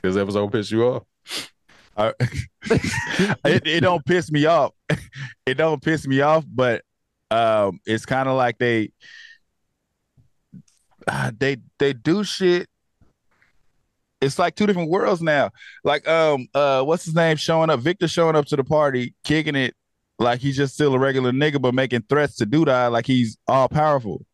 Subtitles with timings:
[0.02, 1.02] this episode piss you off?
[1.96, 2.12] Uh,
[2.62, 4.72] it, it don't piss me off.
[5.46, 6.82] It don't piss me off, but
[7.30, 8.92] um, it's kind of like they
[11.08, 12.68] uh, they they do shit.
[14.20, 15.50] It's like two different worlds now.
[15.82, 17.80] Like um uh what's his name showing up?
[17.80, 19.74] Victor showing up to the party, kicking it
[20.20, 23.38] like he's just still a regular nigga, but making threats to do that like he's
[23.48, 24.24] all powerful.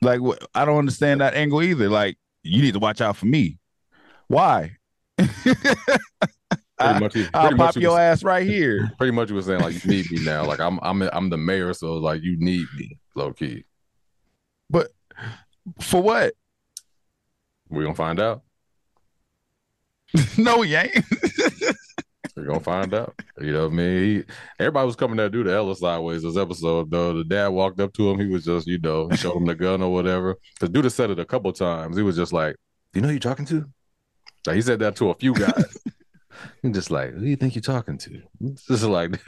[0.00, 0.20] Like
[0.54, 1.90] I don't understand that angle either.
[1.90, 3.58] Like you need to watch out for me.
[4.28, 4.76] Why?
[6.80, 8.92] Much I'll pop your was- ass right here.
[8.98, 10.44] Pretty much, you were saying like you need me now.
[10.44, 13.64] Like I'm, I'm, I'm the mayor, so like you need me, low key.
[14.70, 14.88] But
[15.80, 16.34] for what?
[17.68, 18.42] We're gonna find out.
[20.38, 21.04] no, he ain't.
[22.36, 23.14] We're gonna find out.
[23.40, 24.02] You know what I mean?
[24.04, 24.24] He,
[24.60, 27.12] everybody was coming to do the Ella sideways this episode, though.
[27.12, 28.20] The dad walked up to him.
[28.20, 30.36] He was just, you know, showed him the gun or whatever.
[30.54, 31.96] Because Douda said it a couple times.
[31.96, 32.54] He was just like,
[32.94, 33.68] "You know who you talking to?"
[34.46, 35.76] Like he said that to a few guys.
[36.62, 39.20] He's just like, "Who do you think you're talking to?" It's just like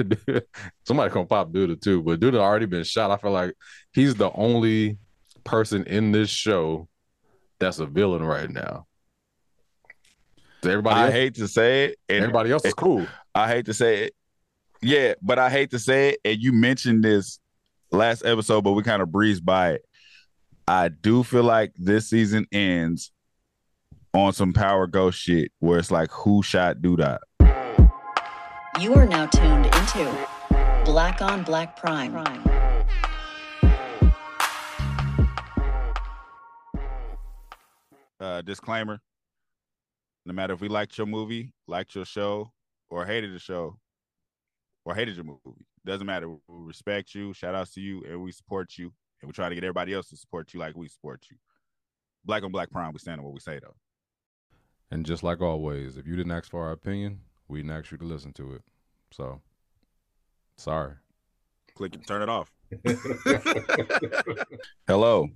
[0.86, 3.10] somebody gonna pop Douda too, but Douda already been shot.
[3.10, 3.54] I feel like
[3.92, 4.98] he's the only
[5.42, 6.88] person in this show
[7.58, 8.86] that's a villain right now.
[10.62, 11.98] Everybody, I else, hate to say it.
[12.08, 13.06] and everybody else is cool.
[13.34, 14.14] I hate to say it.
[14.82, 16.20] Yeah, but I hate to say it.
[16.24, 17.38] And you mentioned this
[17.90, 19.84] last episode, but we kind of breezed by it.
[20.68, 23.10] I do feel like this season ends
[24.12, 27.18] on some power ghost shit where it's like who shot Douda.
[28.80, 30.28] You are now tuned into
[30.84, 32.16] Black on Black Prime.
[38.18, 39.00] Uh disclaimer.
[40.26, 42.52] No matter if we liked your movie, liked your show,
[42.90, 43.78] or hated the show,
[44.84, 45.66] or hated your movie.
[45.86, 46.28] Doesn't matter.
[46.28, 48.92] We respect you, shout outs to you, and we support you.
[49.22, 51.36] And we try to get everybody else to support you like we support you.
[52.24, 53.74] Black on Black Prime, we stand on what we say though.
[54.90, 57.98] And just like always, if you didn't ask for our opinion, we didn't ask you
[57.98, 58.62] to listen to it.
[59.12, 59.40] So,
[60.56, 60.94] sorry.
[61.76, 62.50] click and turn it off.
[64.88, 65.28] Hello,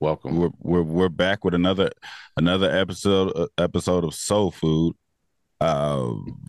[0.00, 0.36] Welcome.
[0.36, 1.90] we're we're we're back with another
[2.36, 4.96] another episode uh, episode of Soul Food,
[5.60, 6.40] um,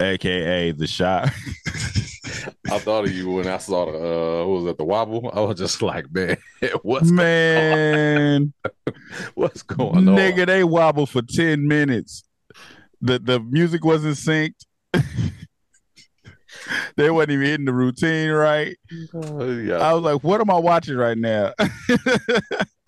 [0.00, 1.30] aka the shot.
[2.70, 5.30] I thought of you when I saw the uh, what was that the wobble?
[5.32, 6.36] I was just like, man,
[6.82, 8.52] what's Man,
[9.34, 10.16] what's going nigga, on?
[10.16, 12.24] Nigga, they wobble for ten minutes.
[13.00, 14.66] The the music wasn't synced.
[16.96, 18.76] they wasn't even hitting the routine right.
[19.14, 21.52] Uh, yeah, I was like, what am I watching right now?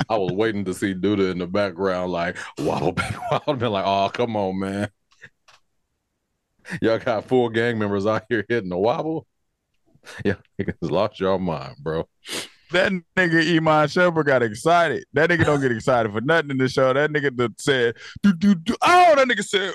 [0.08, 3.54] I was waiting to see Douda in the background, like wobble, baby, wobble.
[3.54, 4.90] Been like, oh, come on, man.
[6.80, 9.26] Y'all got four gang members out here hitting the wobble.
[10.24, 12.08] Yeah, niggas lost your mind, bro.
[12.72, 15.04] That nigga Iman Shumpert got excited.
[15.12, 16.92] That nigga don't get excited for nothing in the show.
[16.92, 18.76] That nigga that said, do, do, do.
[18.82, 19.74] oh, that nigga said,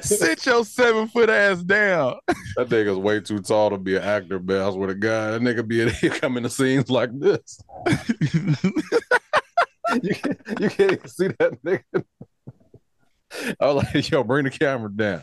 [0.02, 2.14] sit your seven foot ass down.
[2.56, 4.62] That nigga's way too tall to be an actor, man.
[4.62, 7.60] I swear to God, that nigga be he come into scenes like this.
[10.02, 12.04] you, can't, you can't even see that nigga.
[13.60, 15.22] I was like, yo, bring the camera down.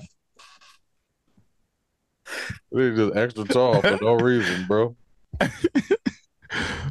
[2.72, 4.96] He's just extra tall for no reason, bro.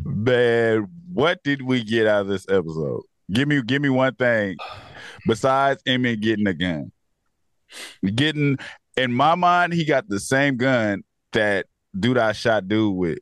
[0.05, 3.03] Man, what did we get out of this episode?
[3.32, 4.56] Give me, give me one thing
[5.27, 6.93] besides Emmett getting a gun.
[8.05, 8.59] Getting
[8.97, 11.66] in my mind, he got the same gun that
[11.99, 13.19] dude I shot dude with.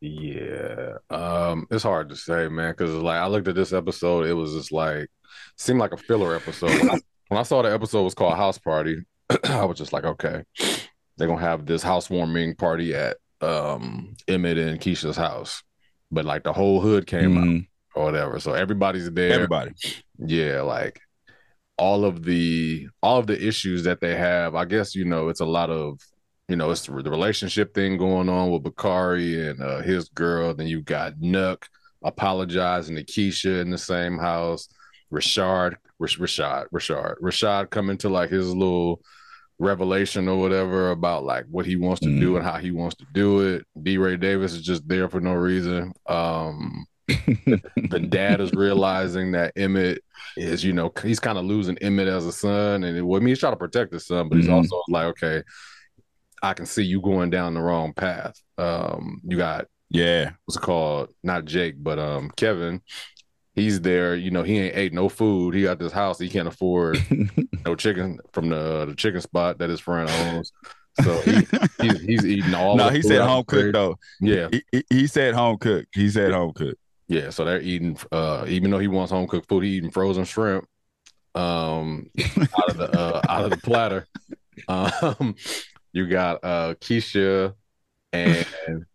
[0.00, 0.98] Yeah.
[1.10, 4.54] Um, it's hard to say, man, because like I looked at this episode, it was
[4.54, 5.08] just like
[5.56, 6.70] seemed like a filler episode.
[6.70, 9.04] When I, when I saw the episode was called House Party,
[9.44, 10.42] I was just like, okay,
[11.16, 15.62] they're gonna have this housewarming party at um Emmett and Keisha's house.
[16.10, 17.66] But like the whole hood came out Mhm.
[17.94, 18.38] or whatever.
[18.40, 19.32] So everybody's there.
[19.32, 19.72] Everybody.
[20.18, 21.00] Yeah, like
[21.76, 24.54] all of the all of the issues that they have.
[24.54, 26.00] I guess you know it's a lot of
[26.48, 30.54] you know it's the relationship thing going on with Bakari and uh, his girl.
[30.54, 31.68] Then you got Nook
[32.02, 34.68] apologizing to Keisha in the same house.
[35.12, 39.00] Rashard, Rash- Rashad, Rashad, Rashad coming to like his little
[39.58, 43.06] revelation or whatever about like what he wants to do and how he wants to
[43.12, 43.66] do it.
[43.82, 43.98] D.
[43.98, 45.92] Ray Davis is just there for no reason.
[46.06, 50.02] Um, the dad is realizing that Emmett
[50.36, 53.20] is, you know, he's kind of losing Emmett as a son, and it, well, I
[53.20, 54.52] mean, he's trying to protect his son, but he's Mhm.
[54.54, 55.42] also like, okay,
[56.42, 58.40] I can see you going down the wrong path.
[58.58, 60.32] Um, you got Yeah.
[60.44, 61.10] what's it called?
[61.24, 62.82] Not Jake, but um, Kevin.
[63.58, 64.42] He's there, you know.
[64.42, 65.54] He ain't ate no food.
[65.54, 66.18] He got this house.
[66.18, 66.98] He can't afford
[67.66, 70.52] no chicken from the the chicken spot that his friend owns.
[71.02, 71.46] So he,
[71.82, 72.76] he's he's eating all.
[72.76, 73.98] no, he said home cooked though.
[74.20, 75.88] Yeah, He, he, he said home cooked.
[75.94, 76.80] He said home cooked.
[77.08, 77.98] Yeah, so they're eating.
[78.12, 80.68] Uh, even though he wants home cooked food, he eating frozen shrimp.
[81.34, 84.06] Um, out of the uh, out of the platter.
[84.66, 85.36] Um,
[85.92, 87.54] you got uh Keisha
[88.12, 88.46] and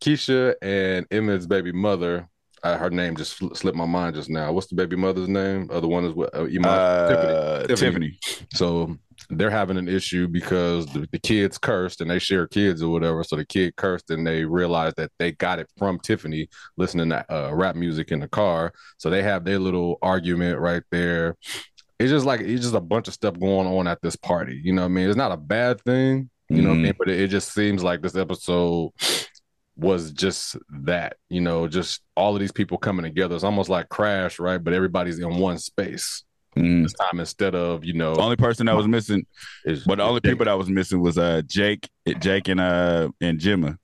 [0.01, 2.29] Keisha and Emmett's baby mother.
[2.63, 4.51] Uh, her name just sl- slipped my mind just now.
[4.51, 5.69] What's the baby mother's name?
[5.71, 6.33] Other one is what?
[6.33, 7.75] Uh, Iman- Uh, Tiffany.
[7.75, 8.19] Tiffany.
[8.53, 8.97] So
[9.29, 13.23] they're having an issue because the, the kids cursed and they share kids or whatever.
[13.23, 17.25] So the kid cursed and they realized that they got it from Tiffany listening to
[17.33, 18.73] uh, rap music in the car.
[18.97, 21.35] So they have their little argument right there.
[21.99, 24.59] It's just like it's just a bunch of stuff going on at this party.
[24.63, 25.07] You know what I mean?
[25.07, 26.93] It's not a bad thing, you know what I mean?
[26.97, 28.91] But it, it just seems like this episode
[29.75, 33.35] was just that, you know, just all of these people coming together.
[33.35, 34.63] It's almost like Crash, right?
[34.63, 36.23] But everybody's in one space
[36.55, 36.83] Mhm.
[36.83, 39.25] this time instead of, you know, The only person that was missing,
[39.65, 41.89] is but the only people that was missing was uh Jake,
[42.19, 43.79] Jake and uh and Gemma.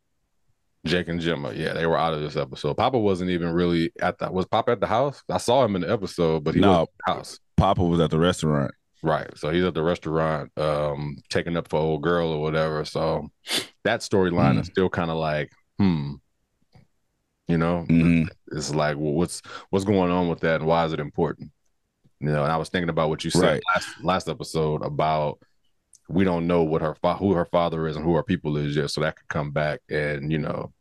[0.86, 2.75] Jake and Gemma, yeah, they were out of this episode.
[2.77, 5.24] Papa wasn't even really at the was Papa at the house?
[5.30, 6.69] I saw him in the episode, but he No.
[6.69, 7.39] was at the house.
[7.57, 8.71] Papa was at the restaurant.
[9.01, 9.30] Right.
[9.38, 12.86] So he's at the restaurant, um, taking up for old girl or whatever.
[12.86, 13.30] So
[13.83, 14.62] that storyline Mm.
[14.62, 16.13] is still kind of like, hmm.
[17.47, 18.27] You know, Mhm.
[18.51, 19.41] it's like well, what's
[19.71, 21.51] what's going on with that and why is it important?
[22.19, 23.63] You know, and I was thinking about what you said Right.
[23.73, 25.39] last last episode about
[26.09, 28.75] we don't know what her fa- who her father is and who her people is
[28.75, 30.73] yet, so that could come back and you know,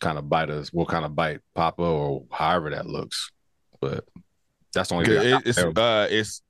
[0.00, 0.72] kind of bite us.
[0.72, 3.32] We'll kind of bite Papa or however that looks,
[3.80, 4.04] but
[4.72, 6.42] that's only It- it's uh it's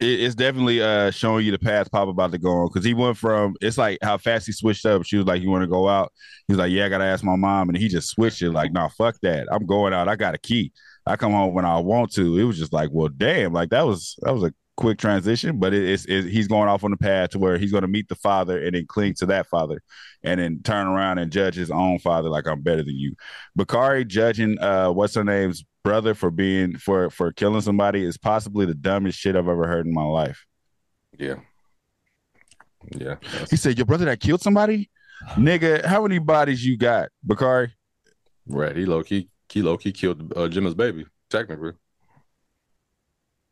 [0.00, 2.94] it- it's definitely uh showing you the path Papa about to go on because he
[2.94, 5.04] went from it's like how fast he switched up.
[5.04, 6.12] She was like, "You want to go out?"
[6.46, 8.88] He's like, "Yeah, I gotta ask my mom," and he just switched it like, "Nah,
[8.88, 9.48] fuck that.
[9.50, 10.08] I'm going out.
[10.08, 10.72] I got a key.
[11.06, 13.86] I come home when I want to." It was just like, well, damn, like that
[13.86, 16.96] was that was a quick transition, but it, it's it, he's going off on the
[16.96, 19.82] path to where he's going to meet the father and then cling to that father,
[20.22, 23.16] and then turn around and judge his own father like I'm better than you.
[23.56, 28.66] Bakari judging uh what's her name's brother for being for for killing somebody is possibly
[28.66, 30.46] the dumbest shit I've ever heard in my life.
[31.18, 31.40] yeah,
[32.96, 33.16] yeah.
[33.50, 34.90] He said, "Your brother that killed somebody,
[35.32, 35.84] nigga.
[35.84, 37.74] How many bodies you got, Bakari?"
[38.46, 38.76] Right.
[38.76, 41.72] He low key, he low key killed uh, Jim's baby, technically.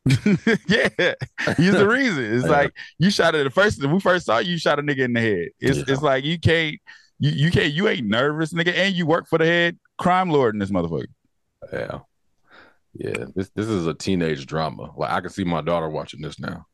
[0.67, 1.13] yeah,
[1.57, 2.23] he's the reason.
[2.35, 2.51] It's Yeah.
[2.51, 4.99] like you shot at the first when we first saw you, you shot a nigga
[4.99, 5.47] in the head.
[5.59, 5.83] It's Yeah.
[5.87, 6.75] it's like you can't
[7.19, 10.55] you, you can't you ain't nervous, nigga, and you work for the head crime lord
[10.55, 11.07] in this motherfucker.
[11.73, 11.99] Yeah.
[12.93, 13.25] Yeah.
[13.35, 14.91] This this is a teenage drama.
[14.95, 16.65] Like I can see my daughter watching this now.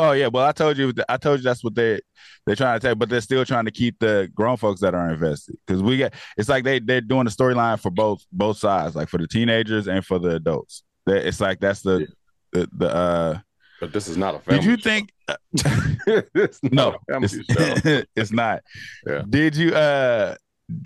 [0.00, 2.00] Oh yeah, well I told you I told you that's what they
[2.46, 5.10] they're trying to take, but they're still trying to keep the grown folks that are
[5.12, 8.94] invested because we get it's like they they're doing the storyline for both both sides,
[8.94, 10.84] like for the teenagers and for the adults.
[11.08, 12.06] They- It's like that's the
[12.52, 13.38] the, the uh.
[13.80, 14.60] But this is not a family.
[14.60, 14.82] Did you show.
[14.82, 15.12] think
[16.34, 16.96] it's no?
[17.08, 18.62] It's, it's not.
[19.06, 19.22] Yeah.
[19.28, 20.34] Did you uh?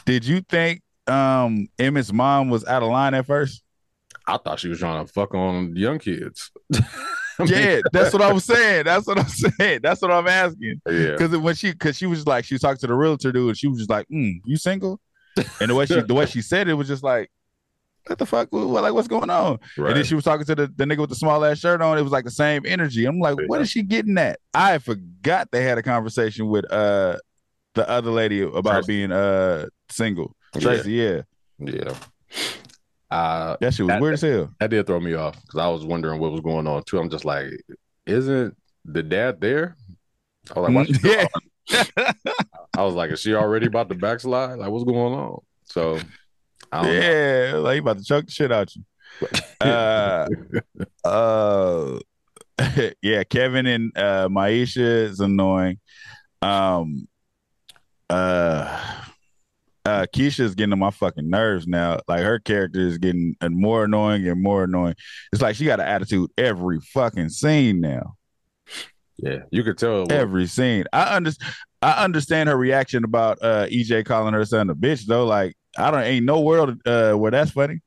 [0.05, 3.63] Did you think um Emmett's mom was out of line at first?
[4.27, 6.51] I thought she was trying to fuck on young kids.
[6.75, 8.85] I mean, Yeah, that's what I was saying.
[8.85, 9.81] That's what I'm saying.
[9.83, 10.81] That's what I'm asking.
[10.87, 11.13] yeah.
[11.13, 13.57] Because when she, because she was like, she was talking to the realtor dude, and
[13.59, 15.01] she was just like, mm, "You single?"
[15.61, 17.31] And the way she, the way she said it was just like,
[18.07, 18.49] "What the fuck?
[18.51, 21.11] What, like, what's going on?" And then she was talking to the, the nigga with
[21.11, 21.99] the small ass shirt on.
[21.99, 23.05] It was like the same energy.
[23.07, 23.63] I'm like, what Yeah.
[23.63, 24.39] is she getting at?
[24.55, 27.19] I forgot they had a conversation with uh
[27.75, 28.87] the other lady about Tracy.
[28.87, 30.35] being uh single.
[30.59, 31.23] Tracy, yeah,
[31.59, 31.95] Yeah.
[33.11, 34.51] Uh that shit was That- weird as hell.
[34.61, 36.99] that did throw me off because I was wondering what was going on too.
[36.99, 37.47] I'm just like,
[38.07, 39.77] isn't the dad there?
[40.55, 41.29] I was like, why Mm,
[41.97, 42.13] yeah,
[42.77, 44.59] I was like, is she already about to backslide?
[44.59, 45.39] Like, what's going on?
[45.65, 45.99] So,
[46.73, 48.83] Yeah, like you about to choke the shit out you.
[49.61, 50.29] Uh,
[51.05, 51.99] uh,
[53.03, 55.79] yeah, Kevin and uh, Maisha is annoying.
[56.41, 57.07] Um,
[58.11, 58.95] uh,
[59.85, 61.99] uh, Keisha's getting on my fucking nerves now.
[62.09, 64.95] Like her character is getting more annoying and more annoying.
[65.33, 68.15] It's like she got an attitude every fucking scene now.
[69.17, 70.11] yeah, you could tell.
[70.11, 70.85] Every scene.
[70.93, 71.55] I understand.
[71.81, 75.27] I understand her reaction about uh EJ calling her son a bitch though.
[75.27, 77.81] Like I don't ain't no world uh where that's funny.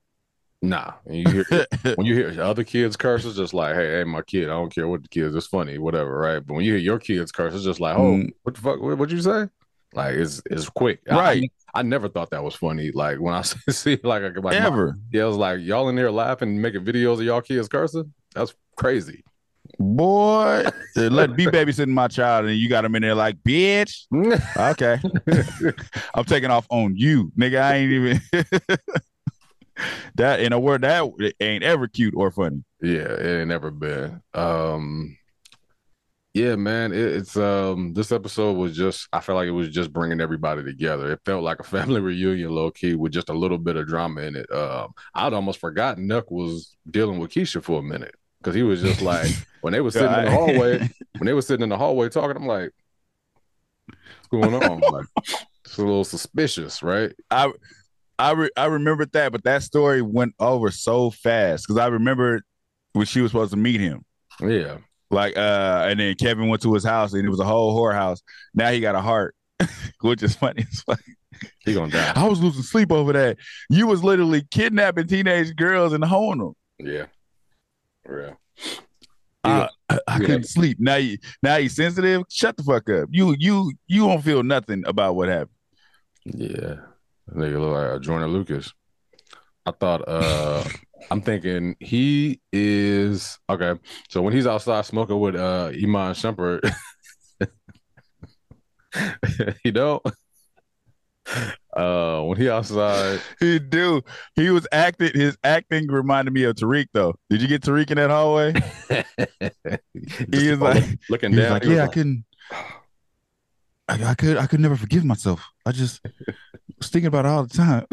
[0.62, 1.65] Nah, and you hear
[1.96, 4.74] when you hear other kids curse, it's just like, hey, hey, my kid, I don't
[4.74, 6.39] care what the kids, it's funny, whatever, right?
[6.46, 8.30] But when you hear your kids curse, it's just like, oh, Mm.
[8.44, 9.48] what the fuck, what would you say?
[9.94, 11.51] Like it's it's quick, Right.
[11.74, 12.92] I, I never thought that was funny.
[12.92, 14.96] Like when I see like like my- Ever.
[15.12, 18.13] yeah, it was like y'all in there laughing, making videos of y'all kids cursing.
[18.34, 19.24] That's crazy.
[19.79, 20.65] Boy,
[20.98, 24.05] uh, let be babysitting my child and you got him in there like, bitch.
[24.58, 25.00] Okay.
[26.13, 27.62] I'm taking off on you, nigga.
[27.62, 28.22] I ain't even
[30.15, 32.63] that in a word that ain't ever cute or funny.
[32.82, 34.22] Yeah, it ain't never been.
[34.34, 35.17] Um
[36.34, 36.94] Yeah, man.
[36.94, 40.63] It, it's um this episode was just I felt like it was just bringing everybody
[40.63, 41.12] together.
[41.12, 44.22] It felt like a family reunion, low key, with just a little bit of drama
[44.22, 44.51] in it.
[44.51, 48.82] Um, I'd almost forgotten Nuck was dealing with Keisha for a minute because he was
[48.82, 49.32] just like
[49.65, 50.77] when they were sitting in the hallway,
[51.17, 52.69] when they were sitting in the hallway talking, I'm like,
[53.88, 54.79] what's going on?
[54.79, 55.07] Like,
[55.65, 57.12] it's a little suspicious, right?
[57.31, 57.51] I
[58.19, 62.43] I re- I remembered that, but that story went over so fast because I remembered
[62.93, 64.05] when she was supposed to meet him.
[64.39, 64.77] Yeah.
[65.10, 68.19] Like uh and then Kevin went to his house and it was a whole whorehouse.
[68.53, 69.34] Now he got a heart,
[70.01, 70.62] which is funny.
[70.62, 71.00] It's like
[71.65, 72.13] He gonna die.
[72.15, 73.38] I was losing sleep over that.
[73.72, 76.53] You was literally kidnapping teenage girls and hoeing them.
[76.77, 77.05] Yeah.
[78.07, 78.34] Yeah.
[79.45, 80.77] I, I, I couldn't sleep.
[80.79, 82.23] Now you now you sensitive.
[82.29, 83.09] Shut the fuck up.
[83.11, 85.49] You you you don't feel nothing about what happened.
[86.25, 86.75] Yeah.
[87.33, 88.73] Nigga look like a Jordan Lucas.
[89.65, 90.63] I thought uh
[91.11, 93.75] I'm thinking he is okay.
[94.09, 96.71] So when he's outside smoking with uh Iman Shumpert,
[99.63, 100.01] you know,
[101.75, 104.01] uh when he outside, He do.
[104.36, 105.12] He was acting.
[105.13, 107.15] His acting reminded me of Tariq though.
[107.29, 108.53] Did you get Tariq in that hallway?
[110.32, 111.51] He was like, looking down.
[111.51, 112.25] like, yeah, I like, couldn't.
[113.88, 114.38] I, I could.
[114.38, 115.44] I could never forgive myself.
[115.65, 116.01] I just
[116.77, 117.86] was thinking about it all the time.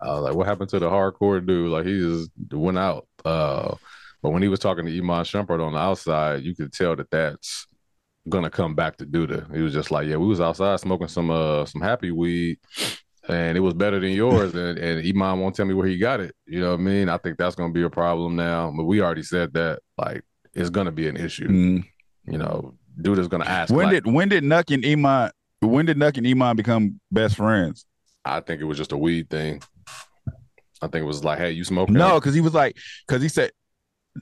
[0.00, 1.70] I was like, what happened to the hardcore dude?
[1.70, 3.06] Like he just went out.
[3.24, 3.74] Uh,
[4.22, 7.10] but when he was talking to Iman Shumpert on the outside, you could tell that
[7.10, 7.66] that's
[8.28, 9.54] gonna come back to do Douda.
[9.54, 12.58] He was just like, yeah, we was outside smoking some uh some happy weed,
[13.28, 14.54] and it was better than yours.
[14.54, 16.34] and and Iman won't tell me where he got it.
[16.46, 17.08] You know what I mean?
[17.08, 18.72] I think that's gonna be a problem now.
[18.76, 20.22] But we already said that like
[20.54, 21.48] it's gonna be an issue.
[21.48, 21.84] Mm.
[22.26, 23.72] You know, Douda's gonna ask.
[23.72, 25.30] When like, did when did Nuck and Iman
[25.60, 27.84] when did Nuck and Iman become best friends?
[28.24, 29.62] I think it was just a weed thing.
[30.80, 31.94] I think it was like, hey, you smoking?
[31.94, 33.50] No, because he was like, because he said,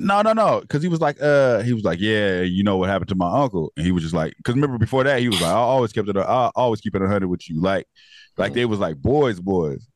[0.00, 2.88] no, no, no, because he was like, uh, he was like, yeah, you know what
[2.88, 5.40] happened to my uncle, and he was just like, because remember before that he was
[5.40, 7.86] like, I always kept it, I always keep it a hundred with you, like,
[8.36, 9.86] like they was like boys, boys.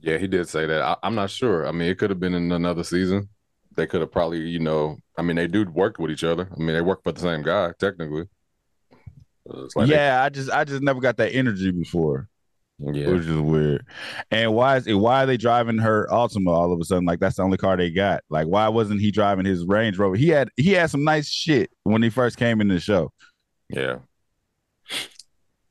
[0.00, 0.82] Yeah, he did say that.
[0.82, 1.66] I, I'm not sure.
[1.66, 3.28] I mean, it could have been in another season.
[3.76, 6.48] They could have probably, you know, I mean, they do work with each other.
[6.52, 8.24] I mean, they work for the same guy, technically.
[9.46, 12.28] Like they- yeah, I just, I just never got that energy before.
[12.78, 13.08] Yeah.
[13.08, 13.86] Was just weird.
[14.30, 14.94] And why is it?
[14.94, 17.04] Why are they driving her Altima all of a sudden?
[17.04, 18.22] Like that's the only car they got.
[18.28, 20.16] Like why wasn't he driving his Range Rover?
[20.16, 23.12] He had he had some nice shit when he first came in the show.
[23.68, 23.98] Yeah.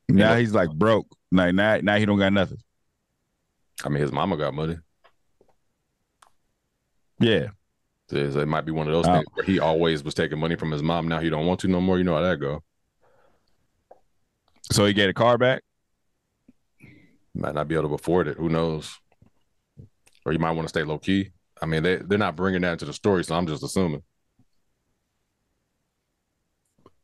[0.08, 1.06] Now he's like broke.
[1.30, 2.58] Like now, now he don't got nothing.
[3.84, 4.76] I mean, his mama got money.
[7.18, 7.48] Yeah,
[8.10, 9.14] It might be one of those Oh.
[9.14, 11.06] things where he always was taking money from his mom.
[11.08, 11.98] Now he don't want to no more.
[11.98, 12.62] You know how that go.
[14.70, 15.62] so he get a car back.
[17.34, 18.36] Might not be able to afford it.
[18.36, 18.98] Who knows?
[20.24, 21.30] Or you might want to stay low key.
[21.60, 24.02] I mean, they they're not bringing that into the story, so I'm just assuming.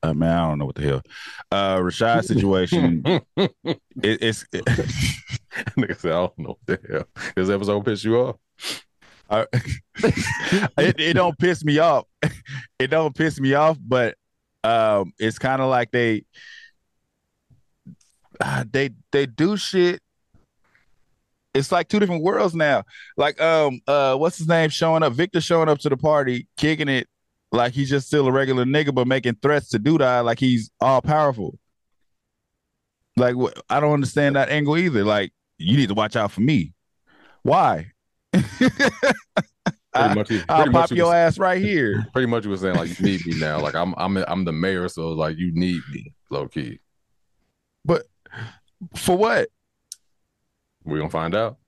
[0.03, 1.03] Uh, man, I don't know what the hell.
[1.51, 3.03] Uh, Rashad's situation.
[3.37, 3.51] it,
[4.03, 4.45] it's
[5.77, 7.31] Nigga said, I don't know what the hell.
[7.35, 8.37] This episode piss you off?
[9.31, 9.45] uh,
[9.97, 12.05] it, it don't piss me off.
[12.79, 14.17] It don't piss me off, but
[14.63, 16.25] um, it's kind of like they
[18.41, 20.01] uh, they they do shit.
[21.55, 22.85] It's like two different worlds now.
[23.17, 25.13] Like um uh what's his name showing up?
[25.15, 27.09] Victor showing up to the party, kicking it
[27.51, 31.01] like he's just still a regular nigga, but making threats to Douda like he's all
[31.01, 31.59] powerful.
[33.17, 35.05] Like wh- I don't understand that angle either.
[35.05, 36.75] Like you need to watch out for me.
[37.43, 37.93] Why?
[38.33, 42.07] Pretty much, he- I'll pretty much pop your was- ass right here.
[42.13, 43.59] Pretty much, you was saying like you need me now.
[43.61, 46.79] Like I'm, I'm, I'm the mayor, so like you need me, low key.
[47.85, 48.05] But
[48.95, 49.49] for what?
[50.89, 51.59] We're gonna find out.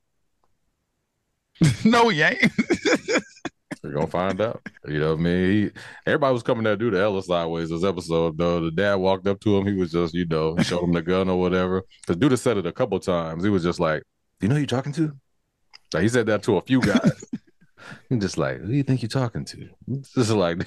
[1.85, 2.41] no, he ain't.
[3.83, 4.63] We're gonna find out.
[4.87, 5.51] You know what I mean?
[5.51, 5.71] He,
[6.07, 8.61] everybody was coming to do the Ella sideways this episode though.
[8.61, 9.67] The dad walked up to him.
[9.67, 11.83] He was just, you know, showed him the gun or whatever.
[12.01, 13.45] Because Douda said it a couple times.
[13.45, 14.03] He was just like,
[14.41, 15.13] "You know who you talking to?"
[15.93, 17.25] Like he said that to a few guys.
[18.11, 19.69] and just like, who do you think you're talking to?
[19.87, 20.67] This is like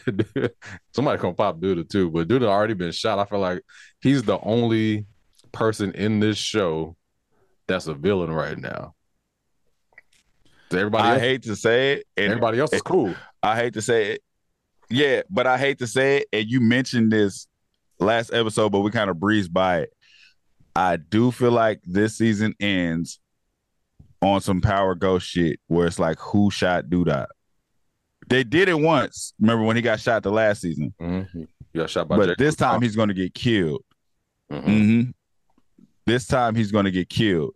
[0.94, 3.20] somebody gonna pop Douda too, but Douda already been shot.
[3.20, 3.64] I feel like
[4.02, 5.06] he's the only
[5.52, 6.96] person in this show
[7.68, 8.94] that's a villain right now.
[10.72, 13.14] Everybody I else, hate to say it, and everybody else is cool.
[13.44, 14.22] I hate to say it.
[14.90, 16.28] Yeah, but I hate to say it.
[16.34, 17.48] And you mentioned this
[18.00, 19.94] last episode, but we kind of breezed by it.
[20.76, 23.20] I do feel like this season ends
[24.22, 27.28] on some power ghost shit where it's like who shot Douda.
[28.30, 29.34] They did it once.
[29.40, 30.94] Remember when he got shot the last season?
[31.00, 31.40] Mm-hmm.
[31.40, 31.48] You
[31.82, 33.84] got shot by But Jake this time he's going to get killed.
[34.52, 34.64] Mhm.
[34.64, 35.02] hmm
[36.06, 37.56] This time he's going to get killed.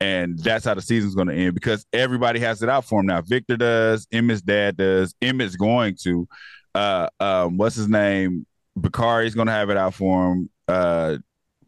[0.00, 3.06] And that's how the season's going to end because everybody has it out for him
[3.06, 3.20] now.
[3.20, 6.26] Victor does, Emmett's dad does, Emmett's going to.
[6.74, 8.46] uh, um, what's his name?
[8.78, 10.50] Bakari's gonna have it out for him.
[10.68, 11.18] Uh,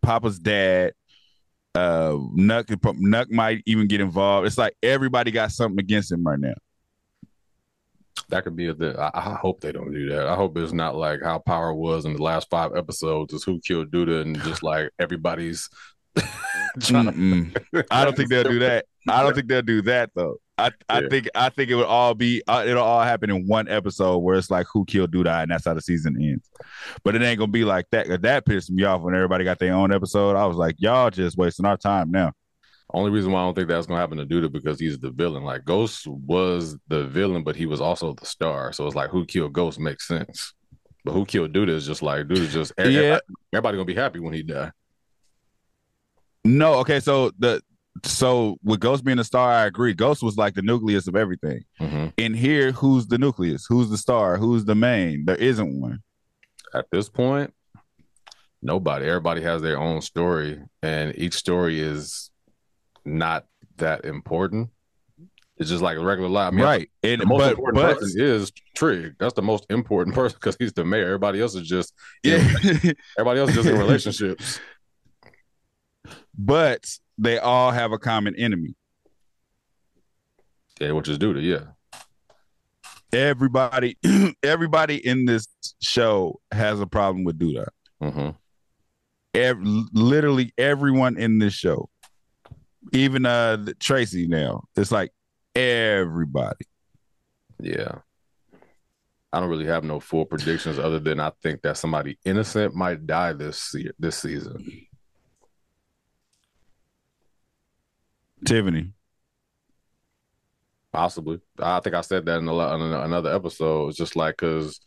[0.01, 0.93] Papa's dad.
[1.75, 4.47] Uh, Nuck, Nuck might even get involved.
[4.47, 6.53] It's like everybody got something against him right now.
[8.29, 10.27] That could be a good i hope they don't do that.
[10.27, 13.59] I hope it's not like how Power was in the last five episodes, is who
[13.61, 15.69] killed Douda and just like everybody's.
[16.81, 18.87] Trying to, I don't think they'll do that.
[19.09, 20.37] I don't think they'll do that though.
[20.59, 21.09] I, I yeah.
[21.09, 24.37] think I think it would all be uh, it'll all happen in one episode where
[24.37, 26.49] it's like who killed Douda and that's how the season ends.
[27.03, 28.23] But it ain't gonna be like that.
[28.23, 30.37] That pissed me off when everybody got their own episode.
[30.37, 32.33] I was like, y'all just wasting our time now.
[32.95, 35.43] Only reason why I don't think that's gonna happen to Douda because he's the villain.
[35.43, 38.73] Like Ghost was the villain, but he was also the star.
[38.73, 40.55] So it's like who killed Ghost makes sense.
[41.05, 42.85] But who killed Douda is just like Douda's just yeah.
[42.85, 44.71] everybody, everybody gonna be happy when he die.
[46.45, 47.01] No, okay.
[47.01, 47.63] So the
[48.05, 49.95] so with Ghost being a star, I agree.
[49.95, 51.65] Ghost was like the nucleus of everything.
[51.81, 52.07] Mm-hmm.
[52.19, 53.67] And here, who's the nucleus?
[53.69, 54.39] Who's the star?
[54.39, 55.25] Who's the main?
[55.25, 56.03] There isn't one.
[56.75, 57.53] At this point,
[58.63, 59.07] nobody.
[59.07, 62.31] Everybody has their own story, and each story is
[63.05, 63.47] not
[63.77, 64.71] that important.
[65.59, 66.49] It's just like a regular life.
[66.49, 66.91] I mean, right.
[67.03, 69.15] And the most but, important but, person is Trig.
[69.19, 71.07] That's the most important person because he's the mayor.
[71.07, 72.37] Everybody else is just yeah.
[73.19, 74.59] everybody else is just in relationships.
[76.37, 76.87] But
[77.19, 78.75] they all have a common enemy.
[80.81, 81.73] Yeah, which is Douda, yeah.
[83.13, 83.99] Everybody,
[84.43, 85.47] everybody in this
[85.81, 87.69] show has a problem with Douda.
[88.03, 88.31] Mm-hmm.
[89.35, 91.89] Every, literally everyone in this show,
[92.93, 94.27] even uh Tracy.
[94.27, 95.13] Now it's like
[95.55, 96.67] everybody.
[97.61, 97.99] Yeah,
[99.33, 103.07] I don't really have no full predictions other than I think that somebody innocent might
[103.07, 104.87] die this this season.
[108.45, 108.93] Tiffany.
[110.93, 111.41] Possibly.
[111.59, 113.89] I think I said that in, a, in another episode.
[113.89, 114.81] It's just like because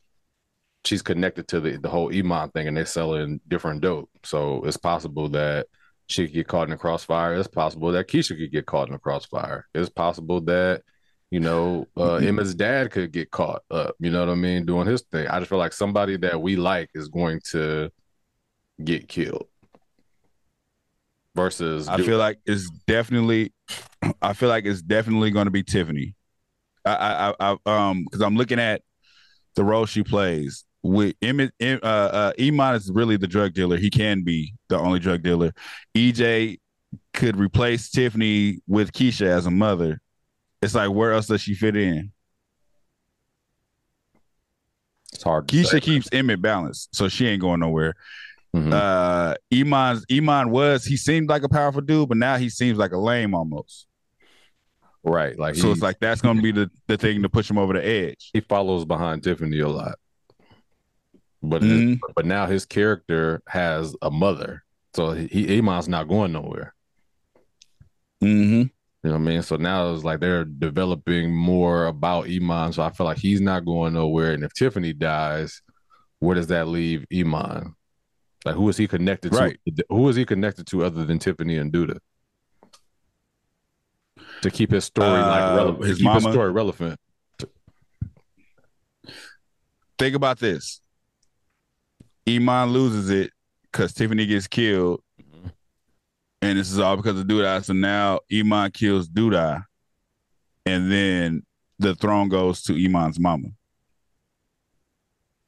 [0.83, 4.09] she's connected to the, the whole Iman thing and they're selling different dope.
[4.23, 5.67] So it's possible that
[6.07, 7.33] she could get caught in the crossfire.
[7.33, 9.67] It's possible that Keisha could get caught in the crossfire.
[9.73, 10.83] It's possible that,
[11.31, 14.85] you know, uh, Emma's dad could get caught up, you know what I mean, doing
[14.85, 15.27] his thing.
[15.27, 17.91] I just feel like somebody that we like is going to
[18.83, 19.47] get killed
[21.35, 21.87] versus.
[21.89, 23.53] I feel like it's definitely.
[24.21, 26.15] I feel like it's definitely going to be Tiffany.
[26.85, 28.81] I, I, I um, because I'm looking at
[29.55, 30.63] the role she plays.
[30.83, 33.75] With Emmett, uh, uh, Iman is really the drug dealer.
[33.75, 35.51] He can be the only drug dealer.
[35.95, 36.59] EJ
[37.11, 39.99] could replace Tiffany with Keisha as a mother.
[40.61, 42.11] It's like where else does she fit in?
[45.11, 45.47] It's hard.
[45.47, 47.95] Keisha keeps Emmett balanced, so she ain't going nowhere.
[48.55, 48.71] Mm-hmm.
[48.71, 52.93] Uh, Iman's Iman was he seemed like a powerful dude, but now he seems like
[52.93, 53.85] a lame almost.
[55.03, 57.57] Right, like so, it's like that's going to be the the thing to push him
[57.57, 58.31] over the edge.
[58.33, 59.95] He follows behind Tiffany a lot,
[61.43, 61.89] but mm-hmm.
[61.89, 64.63] his, but now his character has a mother,
[64.95, 66.73] so he Iman's not going nowhere.
[68.23, 68.61] Mm-hmm.
[68.61, 68.69] You
[69.03, 69.41] know what I mean?
[69.43, 72.73] So now it's like they're developing more about Iman.
[72.73, 74.31] So I feel like he's not going nowhere.
[74.31, 75.61] And if Tiffany dies,
[76.19, 77.75] where does that leave Iman?
[78.45, 79.59] Like who is he connected right.
[79.65, 79.85] to?
[79.89, 81.97] Who is he connected to other than Tiffany and Douda?
[84.41, 86.99] To keep his story uh, like relevant, his his story relevant.
[89.97, 90.79] Think about this.
[92.27, 93.31] Iman loses it
[93.63, 95.47] because Tiffany gets killed, mm-hmm.
[96.43, 97.63] and this is all because of Douda.
[97.63, 99.63] So now Iman kills Douda,
[100.67, 101.43] and then
[101.79, 103.47] the throne goes to Iman's mama.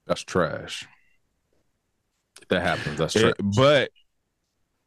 [0.08, 0.88] That's trash
[2.50, 2.98] that happens.
[2.98, 3.30] That's true.
[3.30, 3.92] It, but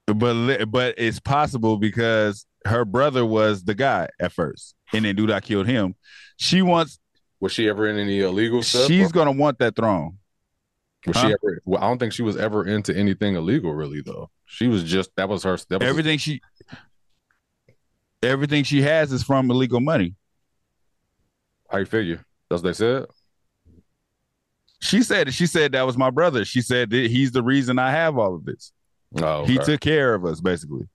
[0.07, 5.43] but but it's possible because her brother was the guy at first, and then Douda
[5.43, 5.95] killed him.
[6.37, 6.99] She wants.
[7.41, 8.87] Was she ever in any illegal stuff?
[8.87, 9.13] She's or?
[9.13, 10.19] gonna want that throne.
[11.07, 11.29] Was huh?
[11.29, 11.63] she ever?
[11.65, 14.03] Well, I don't think she was ever into anything illegal, really.
[14.03, 15.57] Though she was just that was her.
[15.69, 16.41] That was everything she.
[18.23, 20.15] Everything she has is from illegal money.
[21.71, 22.27] How you figure?
[22.51, 23.07] That's what they said.
[24.81, 26.45] She said she said that was my brother.
[26.45, 28.73] She said he's the reason I have all of this.
[29.17, 29.53] Oh, okay.
[29.53, 30.89] he took care of us basically.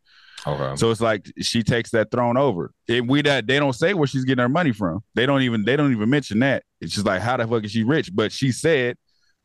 [0.48, 0.76] Okay.
[0.76, 2.72] So it's like she takes that throne over.
[2.88, 5.04] And we that they don't say where she's getting her money from.
[5.16, 6.64] They don't even they don't even mention that.
[6.82, 8.12] It's just like how the fuck is she rich?
[8.14, 8.98] But she said,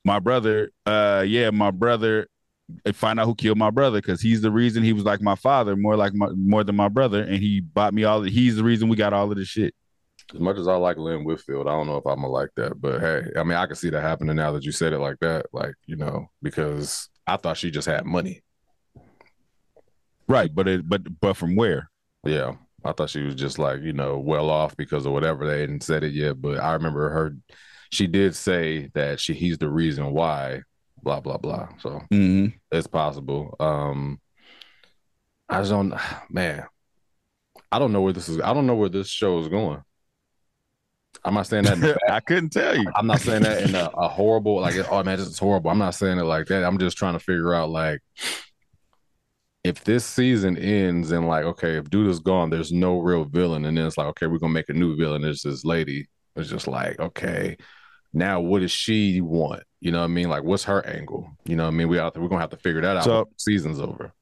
[0.05, 2.27] my brother, uh, yeah, my brother.
[2.95, 5.75] Find out who killed my brother because he's the reason he was like my father,
[5.75, 8.23] more like my more than my brother, and he bought me all.
[8.23, 9.75] He's the reason we got all of this shit
[10.35, 12.81] as much as I like Lynn Whitfield, I don't know if I'm gonna like that.
[12.81, 15.19] But hey, I mean, I can see that happening now that you said it like
[15.21, 15.47] that.
[15.53, 18.43] Like, you know, because I thought she just had money.
[20.29, 21.91] Right, but it but but from where?
[22.25, 22.53] Yeah.
[22.83, 25.47] I thought she was just like, you know, well off because of whatever.
[25.47, 27.37] They hadn't said it yet, but I remember her
[27.91, 30.63] she did say that she he's the reason why.
[31.03, 31.69] Blah blah blah.
[31.79, 32.55] So Mhm.
[32.71, 33.57] it's possible.
[33.59, 34.21] Um,
[35.49, 35.95] I just don't,
[36.31, 36.67] man.
[37.73, 38.41] I don't know where this is.
[38.41, 39.83] I don't know where this show is going.
[41.25, 41.79] I'm not saying that.
[41.79, 42.91] in a bad I couldn't tell you.
[42.95, 45.71] I'm not saying that in a, a horrible, like, oh man, this is horrible.
[45.71, 46.65] I'm not saying it like that.
[46.65, 48.01] I'm just trying to figure out, like,
[49.63, 53.67] if this season ends and, like, okay, if dude is gone, there's no real villain.
[53.67, 55.23] And then it's like, okay, we're going to make a new villain.
[55.23, 56.09] There's this lady.
[56.37, 57.57] It's just like, okay,
[58.15, 59.63] now what does she want?
[59.81, 60.31] You know what I mean?
[60.31, 61.31] Like, what's her angle?
[61.45, 61.89] You know what I mean?
[61.89, 63.05] We out there, we're going to have to figure that out.
[63.05, 64.13] So- season's over.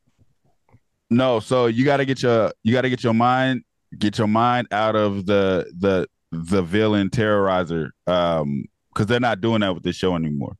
[1.10, 3.62] No, so you got to get your you got to get your mind
[3.96, 8.64] get your mind out of the the the villain terrorizer um
[8.94, 10.56] cuz they're not doing that with this show anymore.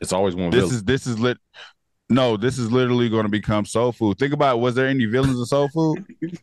[0.00, 0.74] It's always one This villain.
[0.74, 1.38] is this is lit
[2.10, 4.18] No, this is literally going to become soul food.
[4.18, 6.06] Think about was there any villains in soul food?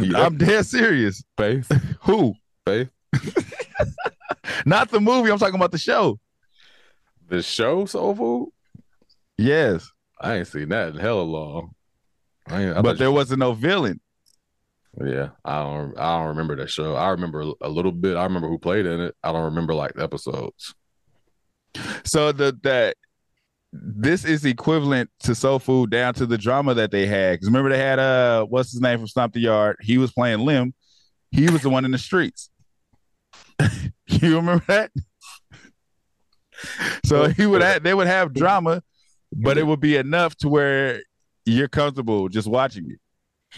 [0.00, 0.22] Yeah.
[0.24, 1.22] I'm dead serious.
[1.36, 1.68] Faith.
[2.02, 2.32] Who?
[2.64, 2.88] Faith.
[4.64, 6.18] Not the movie, I'm talking about the show.
[7.28, 8.48] The show Soul Food?
[9.36, 11.74] Yes, I ain't seen that in hella long.
[12.46, 14.00] But there wasn't no villain.
[14.98, 15.98] Yeah, I don't.
[15.98, 16.96] I don't remember that show.
[16.96, 18.16] I remember a little bit.
[18.16, 19.16] I remember who played in it.
[19.22, 20.74] I don't remember like the episodes.
[22.04, 22.96] So the that
[23.72, 27.34] this is equivalent to Soul Food down to the drama that they had.
[27.34, 29.76] Because remember they had uh what's his name from Stomp the Yard?
[29.80, 30.74] He was playing Lim.
[31.30, 32.50] He was the one in the streets.
[34.06, 34.90] you remember that?
[37.06, 38.82] So he would have they would have drama,
[39.32, 41.00] but it would be enough to where
[41.46, 43.00] you're comfortable just watching it.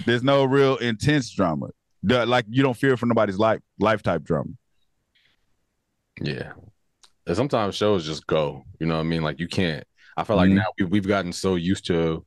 [0.07, 1.69] There's no real intense drama.
[2.03, 4.51] The- like you don't fear for nobody's life life type drama.
[6.21, 6.53] Yeah,
[7.27, 8.65] and sometimes shows just go.
[8.81, 9.23] You know what I mean?
[9.23, 9.85] Like you can't.
[10.17, 10.57] I feel like Mhm.
[10.57, 12.25] now we, we've gotten so used to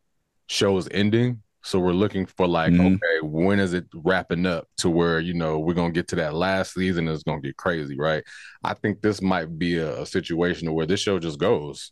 [0.48, 2.96] shows ending, so we're looking for like, Mhm.
[2.96, 6.34] okay, when is it wrapping up to where you know we're gonna get to that
[6.34, 7.08] last season?
[7.08, 8.24] and It's gonna get crazy, right?
[8.64, 11.92] I think this might be a, a situation where this show just goes.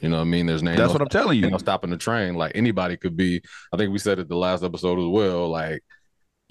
[0.00, 0.46] You know what I mean?
[0.46, 1.50] There's no, That's what I'm telling you you.
[1.50, 2.34] know, stopping the train.
[2.34, 3.42] Like anybody could be.
[3.72, 5.48] I think we said it the last episode as well.
[5.48, 5.82] Like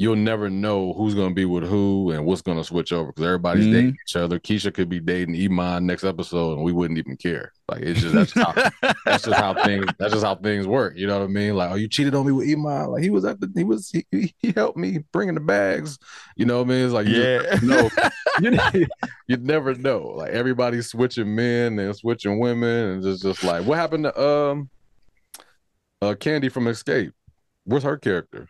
[0.01, 3.07] you'll never know who's going to be with who and what's going to switch over
[3.11, 3.71] because everybody's Mhm.
[3.73, 4.39] dating each other.
[4.39, 7.51] Keisha could be dating Iman next episode, and we wouldn't even care.
[7.67, 8.47] Like it's just that's just
[8.81, 10.93] how, that's just how things that's just how things work.
[10.95, 11.55] You know what I mean?
[11.55, 12.91] Like, oh, you cheated on me with Iman.
[12.91, 15.99] Like he was at the he was he, he- he helped me bringing the bags.
[16.37, 16.85] You know what I mean?
[16.85, 17.59] It's like you yeah.
[17.61, 17.89] no,
[18.73, 18.87] you
[19.27, 19.99] you'd never know.
[20.15, 24.69] Like everybody's switching men and switching women, and just just like what happened to um
[26.01, 27.11] uh Candy from Escape?
[27.65, 28.47] Where's her character?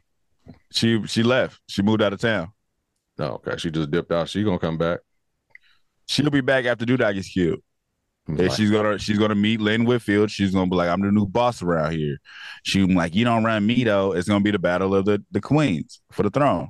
[0.71, 1.59] She she left.
[1.67, 2.51] She moved out of town.
[3.17, 4.29] No, okay, she just dipped out.
[4.29, 4.99] She gonna come back.
[6.07, 7.59] She'll be back after Douda gets killed.
[8.27, 10.29] And like, she's gonna she's gonna meet Lynn Whitfield.
[10.31, 12.17] She's gonna be like, I'm the new boss around here.
[12.63, 14.13] She be like, you don't run me though.
[14.13, 16.69] It's gonna be the battle of the the queens for the throne.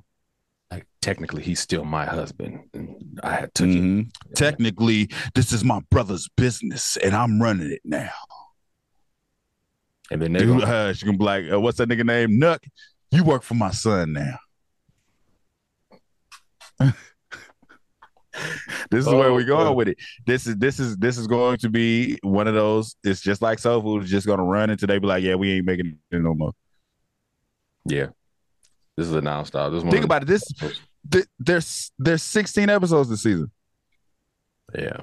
[0.72, 2.62] like, technically, he's still my husband.
[2.74, 3.72] And I had took it.
[3.72, 4.10] Mhm.
[4.36, 8.12] Technically, this is my brother's business, and I'm running it now.
[10.12, 12.40] And then they Dude, gonna, uh, she gonna be like, uh, what's that nigga name?
[12.40, 12.60] Nuck.
[13.12, 14.38] You work for my son now.
[18.92, 19.98] this is where Oh, we're going with it.
[20.26, 22.96] This is this is this is going to be one of those.
[23.04, 24.04] It's just like soul food.
[24.04, 26.52] It's just gonna run until today be like, yeah, we ain't making it no more.
[27.86, 28.08] yeah.
[28.98, 29.72] This is a nonstop.
[29.72, 30.28] This one Think about it.
[30.28, 30.44] This
[31.10, 33.50] th- there's there's 16 episodes this season.
[34.78, 34.98] yeah.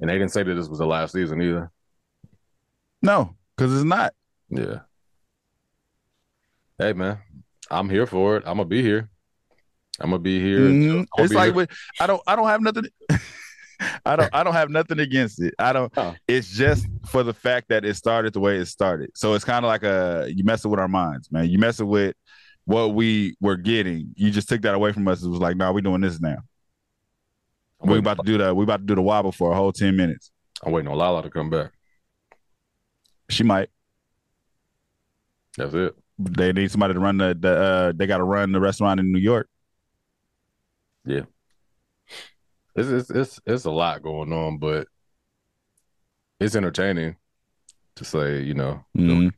[0.00, 1.70] And they didn't say that this was the last season either.
[3.02, 4.12] No, because it's not.
[4.50, 4.80] Yeah.
[6.78, 7.18] Hey man,
[7.70, 8.44] I'm here for it.
[8.46, 9.08] I'm gonna be here.
[10.00, 10.60] I'm gonna be here.
[10.60, 11.06] Mhm.
[11.16, 12.84] I'll It's be like here- with, I don't I don't have nothing.
[14.04, 15.54] I don't I don't have nothing against it.
[15.58, 15.92] I don't.
[15.96, 16.14] Oh.
[16.26, 19.10] It's just for the fact that it started the way it started.
[19.14, 21.48] So it's kind of like a you messing with our minds, man.
[21.48, 22.14] You messing with
[22.64, 24.12] what we were getting.
[24.14, 25.22] You just took that away from us.
[25.22, 26.36] It was like, nah, we doing this now.
[27.80, 28.54] I'm We about to do that.
[28.56, 30.30] We about to do the wobble for a whole ten minutes.
[30.64, 31.70] I'm waiting on Lala to come back.
[33.30, 33.68] She might.
[35.56, 35.96] That's it.
[36.18, 37.36] They need somebody to run the.
[37.38, 39.48] the uh, they got to run the restaurant in New York.
[41.04, 41.22] Yeah,
[42.74, 44.88] it's, it's it's it's a lot going on, but
[46.40, 47.16] it's entertaining
[47.96, 48.84] to say, you know.
[48.96, 49.32] Mhm.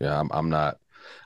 [0.00, 0.78] Yeah, I'm I'm not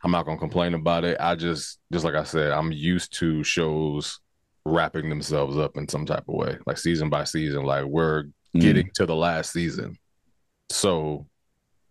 [0.03, 1.17] I'm not gonna complain about it.
[1.21, 4.21] I just just like I said, I'm used to shows
[4.65, 7.65] wrapping themselves up in some type of way, like season by season.
[7.65, 8.25] Like we're
[8.61, 9.97] getting to the last season,
[10.71, 11.27] so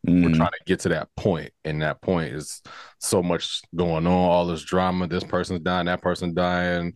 [0.05, 0.35] we're Mhm.
[0.35, 2.61] trying to get to that point, and that point is
[2.99, 5.07] so much going on, all this drama.
[5.07, 6.93] This person's dying, that person dying.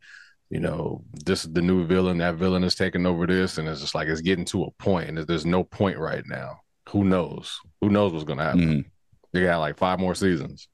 [0.49, 2.19] You know, this is the new villain.
[2.19, 5.09] That villain is taking over this, and it's just like it's getting to a point,
[5.09, 6.59] and there's no point right now.
[6.89, 7.59] Who knows?
[7.81, 8.61] Who knows what's gonna happen?
[8.61, 8.85] Mhm.
[9.33, 10.67] They got like five more seasons.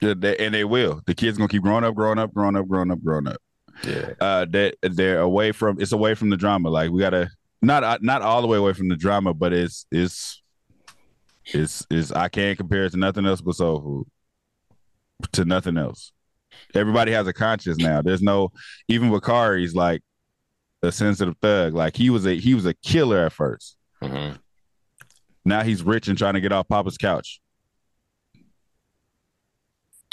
[0.00, 1.00] Yeah, they, and they will.
[1.06, 3.40] The kids gonna keep growing up, growing up, growing up, growing up, growing up.
[3.84, 4.12] Yeah.
[4.20, 5.80] Uh, that they're away from.
[5.80, 6.70] It's away from the drama.
[6.70, 9.86] Like we gotta not uh, not all the way away from the drama, but it's
[9.92, 10.41] it's
[11.46, 15.30] it's it's I can't compare it to nothing else but soul food.
[15.32, 16.12] To nothing else.
[16.74, 18.02] Everybody has a conscience now.
[18.02, 18.52] There's no
[18.88, 20.02] even Bakari's like
[20.82, 21.74] a sensitive thug.
[21.74, 24.30] Like he was a he was a killer at 1st hmm
[25.44, 27.40] Now he's rich and trying to get off Papa's couch.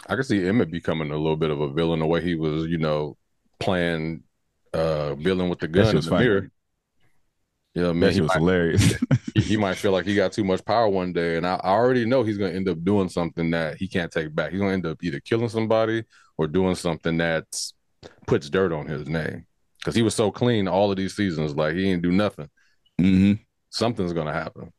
[0.07, 2.65] I can see Emmett becoming a little bit of a villain the way he was,
[2.65, 3.17] you know,
[3.59, 4.23] playing
[4.73, 6.25] uh villain with the gun in the funny.
[6.25, 6.51] mirror.
[7.79, 8.95] Yeah, man, he was might, hilarious.
[9.35, 12.05] he, might feel like he got too much power one day, and I, I already
[12.05, 14.51] know he's gonna end up doing something that he can't take back.
[14.51, 16.03] He's gonna end up either killing somebody
[16.37, 17.45] or doing something that
[18.27, 19.45] puts dirt on his name
[19.79, 21.55] because he was so clean all of these seasons.
[21.55, 22.49] Like he didn't do nothing.
[22.97, 23.33] hmm
[23.69, 24.73] Something's gonna happen.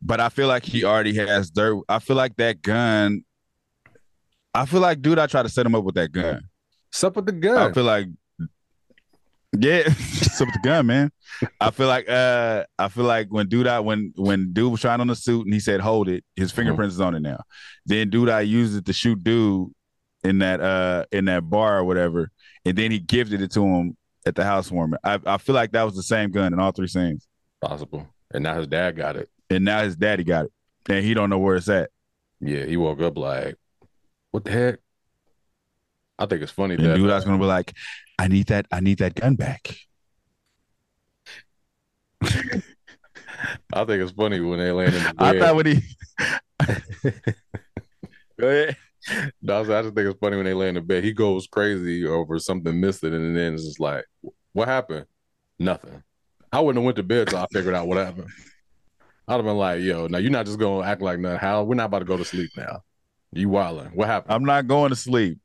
[0.00, 1.82] But I feel like he already has dirt.
[1.88, 3.24] I feel like that gun.
[4.54, 6.48] I feel like, dude, I tried to set him up with that gun.
[6.88, 7.70] What's up with the gun.
[7.70, 8.08] I feel like,
[9.58, 11.10] yeah, so with the gun, man.
[11.60, 15.00] I feel like, uh, I feel like when dude, I when when dude was trying
[15.00, 17.40] on the suit and he said hold it, his fingerprints is on it now.
[17.86, 19.68] Then dude, I used it to shoot dude
[20.24, 22.30] in that uh in that bar or whatever,
[22.64, 24.98] and then he gifted it to him at the housewarming.
[25.02, 27.26] I I feel like that was the same gun in all three scenes,
[27.60, 28.06] Possible.
[28.32, 29.28] And now his dad got it.
[29.50, 30.52] and now his daddy got it,
[30.88, 31.90] and he don't know where it's at.
[32.40, 33.56] Yeah, he woke up like,
[34.30, 34.78] what the heck?
[36.22, 37.74] I think it's funny And that dude, I was gonna be like,
[38.16, 39.74] I need that, I need that gun back.
[42.22, 45.36] I think it's funny when they land in the bed.
[45.36, 45.82] I thought when he.
[48.38, 48.76] Go ahead.
[49.42, 51.02] No, I just think it's funny when they land in the bed.
[51.02, 54.04] He goes crazy over something missing, and then it's just like,
[54.52, 55.06] "What happened?
[55.58, 56.04] Nothing."
[56.52, 58.28] I wouldn't have went to bed till I figured out what happened.
[59.26, 61.40] I'd have been like, "Yo, now you're not just gonna act like nothing.
[61.40, 62.84] How we're not about to go to sleep now?
[63.32, 63.90] You wilding?
[63.94, 65.40] What happened?" I'm not going to sleep.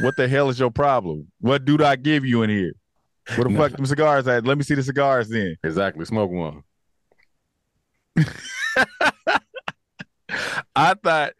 [0.00, 1.28] What the hell is your problem?
[1.40, 2.72] What do I give you in here?
[3.36, 4.44] Where the fuck them cigars at?
[4.46, 5.56] Let me see the cigars then.
[5.62, 6.04] exactly.
[6.06, 6.62] Smoke one.
[10.76, 11.32] I thought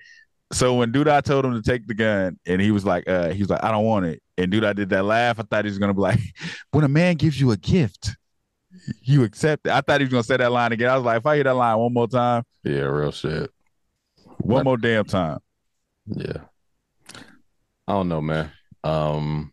[0.53, 3.31] so when dude I told him to take the gun and he was like, uh,
[3.31, 4.23] he was like, I don't want it.
[4.39, 5.39] And dude I did that laugh.
[5.39, 6.21] I thought he was gonna be like,
[6.73, 8.17] when a man gives you a gift,
[9.03, 9.73] you accept it.
[9.73, 10.89] I thought he was gonna say that line again.
[10.91, 13.51] I was like, if I hear that line one more time, Yeah, real shit.
[14.39, 15.39] one more damn time.
[16.07, 16.39] Yeah.
[17.89, 18.53] I don't know, man.
[18.85, 19.51] Um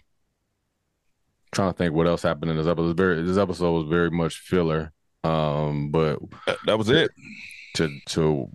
[1.51, 2.97] trying to think what else happened in this episode.
[2.97, 4.91] Very this episode was very much filler.
[5.23, 6.19] Um, but
[6.65, 7.09] That was it.
[7.75, 8.49] to to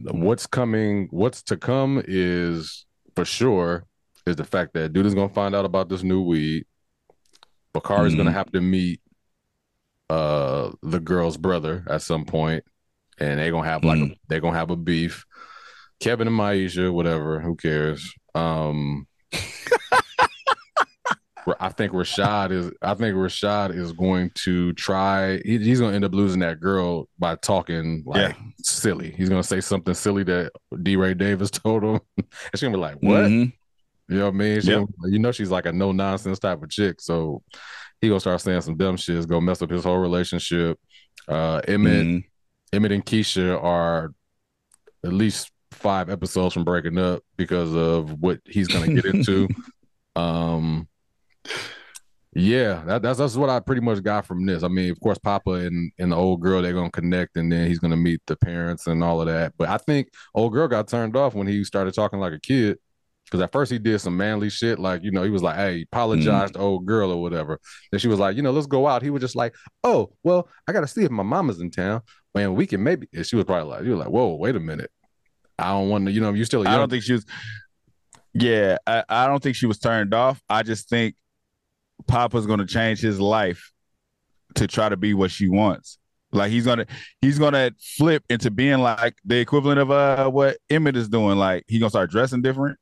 [0.00, 3.86] what's coming what's to come is for sure
[4.26, 6.66] is the fact that dude is gonna find out about this new weed.
[7.72, 8.18] Bakari's Mhm.
[8.18, 9.00] gonna have to meet
[10.10, 12.64] uh the girl's brother at some point,
[13.18, 15.24] and they're gonna have like a, they're gonna have a beef.
[16.00, 18.12] Kevin and Maisha, whatever, who cares?
[18.36, 19.06] Um
[21.60, 22.72] I think Rashad is.
[22.82, 25.36] I think Rashad is going to try.
[25.44, 29.12] He, he's going to end up losing that girl by talking like silly.
[29.16, 30.50] He's going to say something silly that
[30.82, 30.96] D.
[30.96, 32.00] Ray Davis told him.
[32.52, 33.52] It's going to be like, "What?" Mhm.
[34.08, 34.60] You know what I mean?
[34.60, 34.88] She Yep.
[35.04, 37.00] you know, she's like a no nonsense type of chick.
[37.00, 37.42] So
[38.00, 39.16] he gonna start saying some dumb shit.
[39.16, 40.78] It's gonna mess up his whole relationship.
[41.28, 42.24] Uh, Emmett, Mhm.
[42.72, 44.12] Emmett and Keisha are
[45.04, 49.48] at least five episodes from breaking up because of what he's gonna get into.
[50.16, 50.88] um,
[52.38, 54.62] yeah, that, that's that's what I pretty much got from this.
[54.62, 57.66] I mean, of course, Papa and, and the old girl they're gonna connect, and then
[57.66, 59.54] he's gonna meet the parents and all of that.
[59.56, 62.78] But I think old girl got turned off when he started talking like a kid.
[63.24, 65.82] Because at first he did some manly shit, like you know, he was like, "Hey,
[65.90, 67.58] apologize to old girl or whatever."
[67.90, 70.48] Then she was like, "You know, let's go out." He was just like, "Oh, well,
[70.68, 72.02] I got to see if my mama's in town,
[72.36, 72.54] man.
[72.54, 74.92] We can maybe." And she was probably like, "You were like, whoa, wait a minute,
[75.58, 76.62] I don't want to." You know, you still.
[76.62, 77.26] a I young don't think she was.
[78.34, 80.42] Yeah, I, I don't think she was turned off.
[80.48, 81.14] I just think
[82.06, 83.72] Papa's going to change his life
[84.56, 85.98] to try to be what she wants.
[86.32, 86.86] Like he's gonna
[87.20, 91.38] he's gonna flip into being like the equivalent of uh what Emmett is doing.
[91.38, 92.78] Like he gonna start dressing different.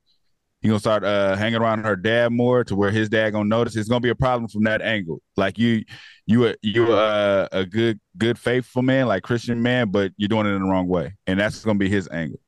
[0.60, 3.76] He gonna start uh hanging around her dad more to where his dad gonna notice.
[3.76, 5.20] It's gonna be a problem from that angle.
[5.36, 5.84] Like you
[6.26, 10.46] you a you a, a good good faithful man, like Christian man, but you're doing
[10.46, 12.40] it in the wrong way, and that's gonna be his angle.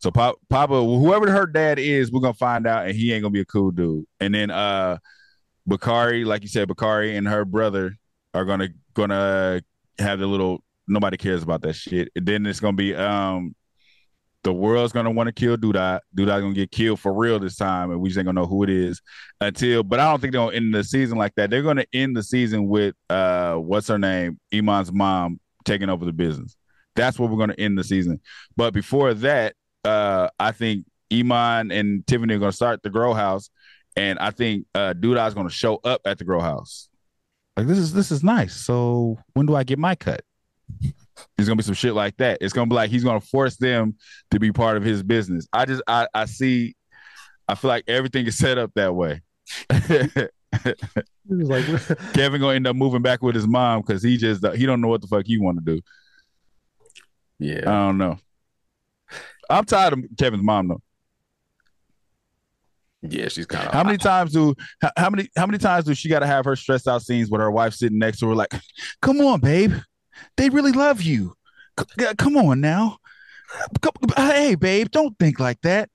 [0.00, 3.32] So Papa, Papa, whoever her dad is, we're gonna find out, and he ain't gonna
[3.32, 4.04] be a cool dude.
[4.20, 4.98] And then uh
[5.66, 7.96] Bakari, like you said, Bakari and her brother
[8.34, 9.62] are gonna gonna
[9.98, 12.10] have the little nobody cares about that shit.
[12.14, 13.54] And then it's gonna be um
[14.46, 15.98] the world's gonna want to kill Douda.
[16.14, 18.62] Douda's gonna get killed for real this time, and we just ain't gonna know who
[18.62, 19.02] it is
[19.40, 19.82] until.
[19.82, 21.50] But I don't think they're gonna end the season like that.
[21.50, 26.12] They're gonna end the season with uh what's her name, Iman's mom taking over the
[26.12, 26.56] business.
[26.94, 28.20] That's what we're gonna end the season.
[28.56, 29.54] But before that,
[29.86, 33.50] uh, I think Iman and Tiffany are gonna start the grow house,
[33.96, 36.88] and I think uh Douda's gonna show up at the grow house.
[37.56, 38.54] Like this is this is nice.
[38.54, 40.22] So when do I get my cut?
[41.36, 42.38] There's gonna be some shit like that.
[42.40, 43.96] It's gonna be like he's gonna force them
[44.30, 45.46] to be part of his business.
[45.52, 46.74] I just I I see.
[47.48, 49.22] I feel like everything is set up that way.
[49.70, 51.64] like,
[52.14, 54.88] Kevin gonna end up moving back with his mom because he just he don't know
[54.88, 55.80] what the fuck he want to do.
[57.38, 58.18] yeah, I don't know.
[59.50, 60.82] I'm tired of Kevin's mom though.
[63.02, 63.72] yeah, she's kind of.
[63.72, 66.44] How many times do how, how many how many times do she got to have
[66.44, 68.52] her stressed out scenes with her wife sitting next to her like,
[69.02, 69.72] "Come on, babe,
[70.36, 71.34] they really love you.
[71.98, 72.98] C- come on now,
[73.80, 75.90] come, hey, babe, don't think like that.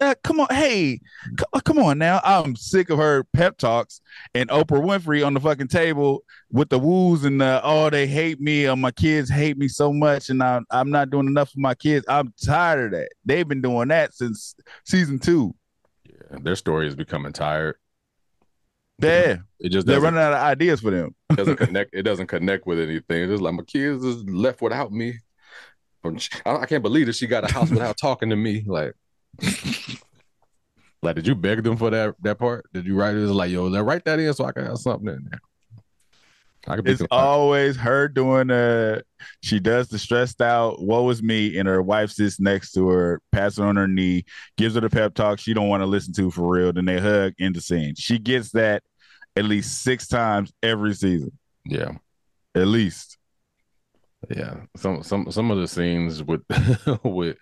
[0.00, 1.00] Uh, come on, hey,
[1.38, 2.20] c- come on now.
[2.24, 4.00] I'm sick of her pep talks
[4.34, 8.40] and Oprah Winfrey on the fucking table with the woos and the oh they hate
[8.40, 11.60] me or my kids hate me so much and I'm I'm not doing enough for
[11.60, 12.04] my kids.
[12.08, 13.08] I'm tired of that.
[13.24, 15.54] They've been doing that since season two.
[16.04, 17.76] Yeah, Their story is becoming tired.
[19.00, 19.38] Yeah.
[19.58, 21.14] It just They're running out of ideas for them.
[21.30, 21.90] it doesn't connect.
[21.94, 23.22] It doesn't connect with anything.
[23.24, 25.18] It's just like my kids is left without me.
[26.04, 28.62] I, I can't believe that she got a house without talking to me.
[28.66, 28.94] Like,
[31.02, 32.66] like, did you beg them for that that part?
[32.72, 33.22] Did you write it?
[33.22, 35.40] It's like, yo, let write that in so I can have something in there.
[36.66, 39.02] I could It's always her doing uh
[39.42, 43.20] she does the stressed out, woe is me, and her wife sits next to her,
[43.32, 44.24] passes her on her knee,
[44.56, 46.72] gives her the pep talk she don't want to listen to for real.
[46.72, 47.94] Then they hug in the scene.
[47.96, 48.82] She gets that
[49.36, 51.36] at least six times every season.
[51.66, 51.92] yeah,
[52.54, 53.18] At least.
[54.34, 54.60] yeah.
[54.76, 56.42] Some some some of the scenes with
[57.04, 57.36] with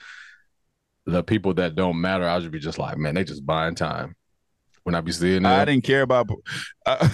[1.07, 4.15] the people that don't matter, I'll just be just like, man, they just buying time.
[4.85, 6.29] When I be seeing I didn't care about.
[6.85, 7.09] Uh,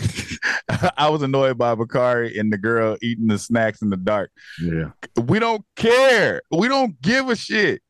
[0.97, 4.31] I was annoyed by Bakari and the girl eating the snacks in the dark.
[4.59, 6.41] yeah, We don't care.
[6.51, 7.83] We don't give a shit.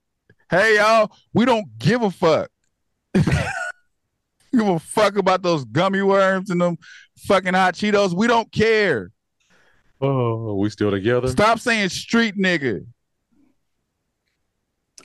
[0.51, 2.51] Hey y'all, we don't give a fuck.
[3.15, 6.77] give a fuck about those gummy worms and them
[7.27, 8.15] fucking hot Cheetos.
[8.17, 9.11] We don't care.
[10.01, 11.29] oh, we still together.
[11.29, 12.85] Stop saying street nigga.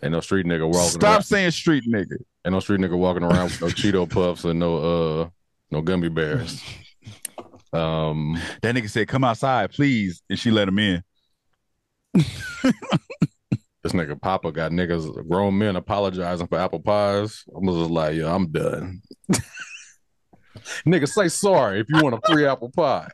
[0.04, 0.90] Ain't no street nigga walking.
[1.00, 1.24] Stop around.
[1.24, 2.18] saying street nigga.
[2.46, 4.78] Ain't no street nigga walking around with no Cheeto puffs and no
[5.22, 5.30] uh
[5.72, 6.62] no gummy bears.
[7.72, 11.04] Um, That nigga said, "Come outside, please," and she let him in.
[13.84, 17.44] this nigga Papa got niggas grown men apologizing for apple pies.
[17.48, 19.02] I was just like, yo, I'm done.
[20.86, 23.10] nigga, say sorry if you want a free apple pie.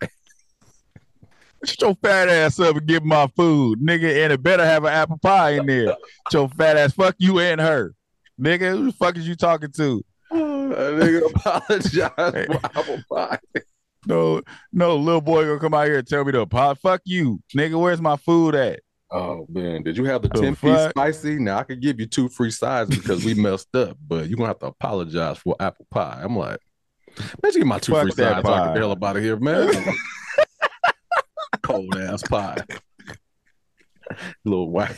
[1.66, 4.94] Shut your fat ass up and give my food, nigga, and it better have an
[4.94, 5.88] apple pie in there.
[6.32, 7.94] Shut your fat ass, fuck you and her,
[8.40, 8.72] nigga.
[8.72, 10.04] Who the fuck is you talking to?
[10.32, 13.40] nigga apologize for apple pie.
[14.06, 14.42] No,
[14.72, 16.80] no, little boy gonna come out here and tell me to pot.
[16.80, 17.80] Fuck you, nigga.
[17.80, 18.80] Where's my food at?
[19.12, 21.40] Oh man, did you have the The 10 piece spicy?
[21.40, 24.50] Now I could give you two free sides because we messed up, but you're gonna
[24.50, 26.22] have to apologize for apple pie.
[26.24, 26.60] I'm like,
[27.42, 28.66] man, you get my two Fuck free sides so I can pie.
[28.68, 29.74] get the hell up out of here, man.
[31.70, 32.58] Cold ass pie.
[34.44, 34.98] Little whack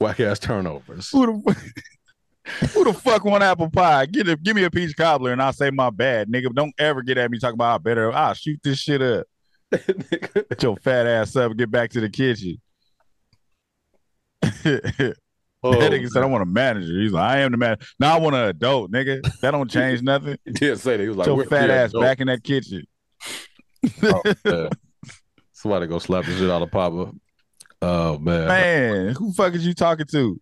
[0.00, 1.10] whack ass turnovers.
[1.10, 1.62] Who the fuck?
[2.74, 4.06] Who the fuck want apple pie?
[4.06, 6.54] Get a, give me a peach cobbler and I'll say my bad, nigga.
[6.54, 8.12] Don't ever get at me talking about I better.
[8.12, 9.26] I'll shoot this shit up.
[9.72, 12.60] Get your fat ass up and get back to the kitchen.
[14.40, 15.16] that
[15.64, 17.00] oh, nigga said I want a manager.
[17.00, 17.76] He's like, I am the man.
[17.98, 19.22] Now I want an adult, nigga.
[19.40, 20.38] That don't change nothing.
[20.44, 21.02] he did say that.
[21.02, 22.84] He was like, your "We're- fat ass dope." back in that kitchen.
[24.04, 24.70] Oh, man.
[25.66, 27.10] Somebody go slap the shit out of Papa.
[27.82, 28.46] Oh man.
[28.46, 30.40] Man, who fuck is you talking to?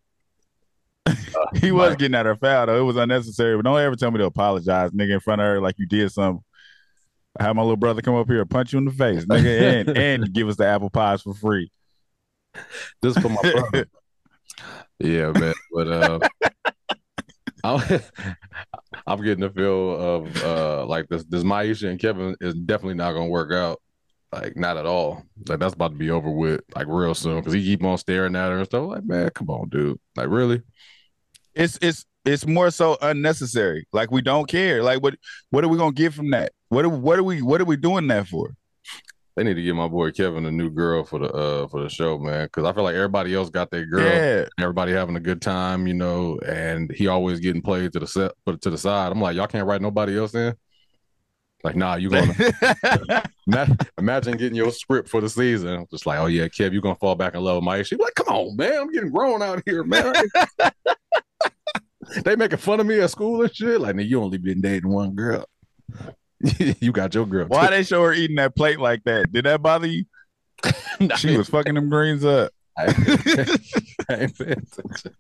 [1.55, 2.79] he was getting at her foul though.
[2.79, 5.63] It was unnecessary, but don't ever tell me to apologize, nigga, in front of her
[5.63, 6.45] like you did something.
[7.41, 9.89] I had my little brother come up here and punch you in the face, nigga,
[9.89, 11.71] and and give us the apple pies for free.
[13.01, 13.87] This for my brother.
[14.99, 15.55] yeah, man.
[15.73, 16.19] But uh
[17.65, 18.01] I'm,
[19.07, 23.15] I'm getting the feel of uh like this this Maisha and Kevin is definitely not
[23.15, 23.81] gonna work out.
[24.35, 25.23] Like not at all.
[25.49, 28.35] Like that's about to be over with like real soon because he keep on staring
[28.35, 28.89] at her and stuff.
[28.89, 29.99] Like, man, come on, dude.
[30.17, 30.63] Like really?
[31.55, 33.87] It's it's it's more so unnecessary.
[33.93, 34.83] Like we don't care.
[34.83, 35.15] Like what
[35.51, 36.53] what are we gonna get from that?
[36.69, 38.55] What are, what are we what are we doing that for?
[39.37, 41.89] They need to give my boy Kevin a new girl for the uh for the
[41.89, 42.49] show, man.
[42.51, 44.05] Cause I feel like everybody else got their girl.
[44.05, 48.07] Yeah, everybody having a good time, you know, and he always getting played to the
[48.07, 49.13] set, put it to the side.
[49.13, 50.55] I'm like, y'all can't write nobody else in.
[51.65, 53.25] Like, nah, you gonna
[53.99, 55.87] imagine getting your script for the season.
[55.91, 57.99] Just like, oh yeah, Kev, you're gonna fall back in love with Maisha.
[57.99, 60.15] Like, come on, man, I'm getting grown out here, man.
[62.25, 63.81] they making fun of me at school and shit.
[63.81, 65.47] Like, nigga, you only been dating one girl.
[66.81, 67.47] you got your girl.
[67.47, 69.33] Why they show her eating that plate like that?
[69.33, 70.05] Did that bother you?
[70.63, 71.09] too.
[71.17, 72.53] She was fucking them greens up.
[72.77, 72.85] I
[74.11, 75.15] ain't paying attention.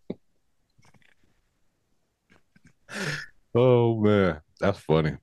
[3.54, 5.16] Oh man, that's funny.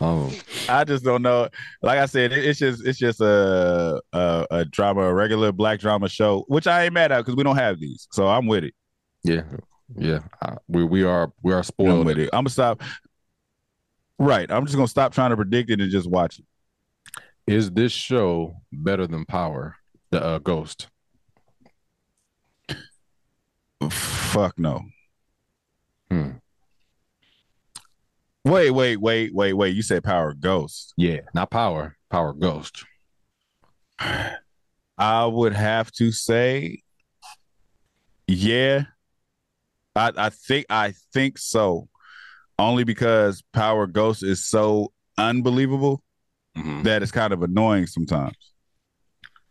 [0.00, 0.32] Um,
[0.68, 1.48] I just don't know.
[1.82, 5.80] Like I said, it, it's just it's just a, a a drama, a regular black
[5.80, 8.64] drama show, which I ain't mad at because we don't have these, so I'm with
[8.64, 8.74] it.
[9.22, 9.42] yeah,
[9.96, 10.20] yeah.
[10.42, 12.06] Uh, we we are we are I'm spoiled.
[12.06, 12.30] with it.
[12.32, 12.82] I'm gonna stop.
[14.18, 16.44] Right, I'm just gonna stop trying to predict it and just watch it.
[17.46, 19.76] Is this show better than Power?
[20.10, 20.88] The uh, Ghost.
[23.90, 24.82] Fuck no.
[26.10, 26.30] Hmm.
[28.46, 29.74] Wait, wait, wait, wait, wait.
[29.74, 30.94] You said Power Ghost.
[30.96, 31.96] Yeah, not Power.
[32.10, 32.84] Power Ghost.
[33.98, 36.82] I would have to say,
[38.28, 38.84] yeah.
[39.96, 41.88] I I think I think so.
[42.56, 46.02] Only because Power Ghost is so unbelievable
[46.56, 46.84] Mhm.
[46.84, 48.36] that it's kind of annoying sometimes.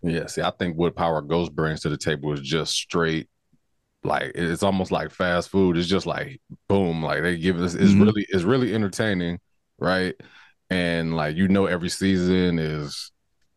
[0.01, 3.27] Yeah, see, I think what Power Ghost brings to the table is just straight,
[4.05, 5.77] like it's almost like fast food.
[5.77, 7.73] It's just like boom, like they give us.
[7.75, 8.05] It's Mhm.
[8.05, 9.39] really, it's really entertaining,
[9.79, 10.15] right?
[10.69, 13.11] And like you know, every season is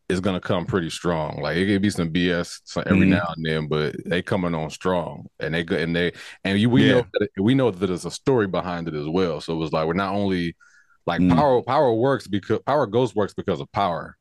[0.09, 1.41] is gonna come pretty strong.
[1.43, 3.11] Like it could be some BS every Mhm.
[3.11, 6.13] now and then, but they coming on strong, and they and they
[6.45, 6.95] and you, we Yeah.
[6.95, 9.41] know that, we know that there's a story behind it as well.
[9.41, 10.57] So it was like we're not only
[11.07, 11.37] like Mhm.
[11.37, 14.17] power power works because power ghost works because of power.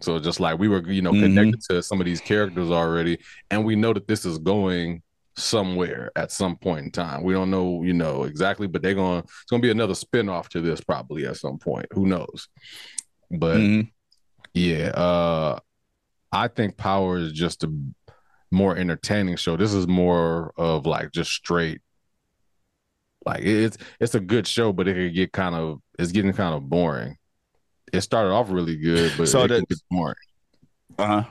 [0.00, 3.18] So just like we were, you know, connected to some of these characters already,
[3.50, 5.02] and we know that this is going
[5.36, 7.22] somewhere at some point in time.
[7.22, 9.22] We don't know, you know, exactly, but they're going.
[9.22, 11.86] To it's going to be another spin-off to this probably at some point.
[11.92, 12.48] Who knows?
[13.30, 13.90] But Mhm.
[14.54, 15.58] yeah, uh
[16.32, 17.72] I think Power is just a
[18.50, 19.56] more entertaining show.
[19.56, 21.80] This is more of like just straight.
[23.26, 26.54] Like it's it's a good show, but it could get kind of it's getting kind
[26.54, 27.16] of boring.
[27.92, 30.14] It started off really good, but So it that- boring.
[30.98, 31.24] Uh-huh.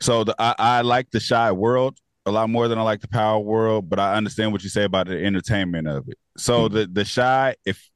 [0.00, 3.08] So the, I, I like the Chi world a lot more than I like the
[3.08, 6.18] power world, but I understand what you say about the entertainment of it.
[6.38, 6.72] So Mhm.
[6.72, 7.90] the the Chi, if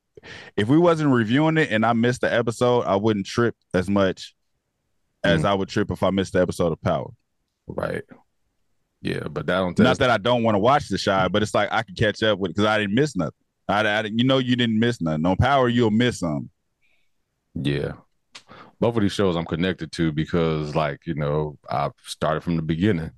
[0.56, 4.34] if we wasn't reviewing it and I missed the episode, I wouldn't trip as much
[5.24, 7.10] as I would trip if I missed the episode of Power.
[7.66, 8.02] Right.
[9.00, 11.54] Yeah, but that don't Not that I don't want to watch the Chi, but it's
[11.54, 13.32] like I can catch up with because I didn't miss nothing.
[13.68, 15.24] I, I didn't- you know you didn't miss nothing.
[15.26, 16.50] On Power, you'll miss something.
[17.54, 17.92] Yeah.
[18.80, 22.62] Both of these shows I'm connected to because like, you know, I've started from the
[22.62, 23.10] beginning.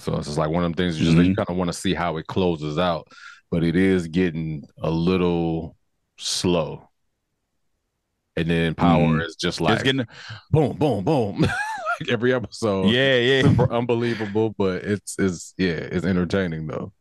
[0.00, 1.76] So it's just like one of them things you just you kind of want to
[1.78, 3.08] see how it closes out.
[3.50, 5.76] But it is getting a little
[6.18, 6.88] slow.
[8.36, 9.26] And then Power Mhm.
[9.26, 10.06] is just like it's getting
[10.50, 11.40] boom, boom, boom.
[12.00, 12.92] like every episode.
[12.92, 13.42] yeah, yeah.
[13.42, 16.92] Super unbelievable, but it's it's yeah, it's entertaining though.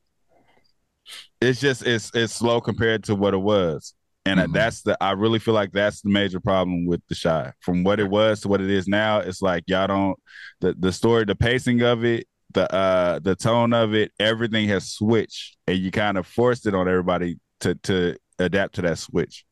[1.40, 3.94] it's just it's it's slow compared to what it was
[4.26, 4.54] and Mhm.
[4.54, 8.00] that's the i really feel like that's the major problem with the Chi from what
[8.00, 10.18] it was to what it is now it's like y'all don't
[10.62, 14.90] the the story the pacing of it the uh the tone of it everything has
[14.92, 19.44] switched and you kind of forced it on everybody to to adapt to that switch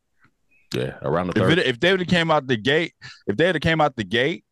[0.73, 0.97] Yeah.
[1.01, 1.57] Around the if, third.
[1.59, 2.93] it, if they would have came out the gate
[3.27, 4.43] if they would have came out the gate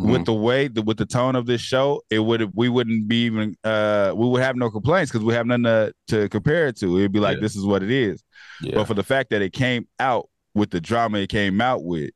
[0.00, 0.12] Mhm.
[0.12, 3.24] with the way the, with the tone of this show, it would we wouldn't be
[3.24, 6.76] even uh we would have no complaints because we have nothing to, to compare it
[6.78, 6.98] to.
[6.98, 7.40] It'd be like Yeah.
[7.42, 8.22] this is what it is.
[8.62, 8.76] yeah.
[8.76, 12.10] But for the fact that it came out with the drama it came out with,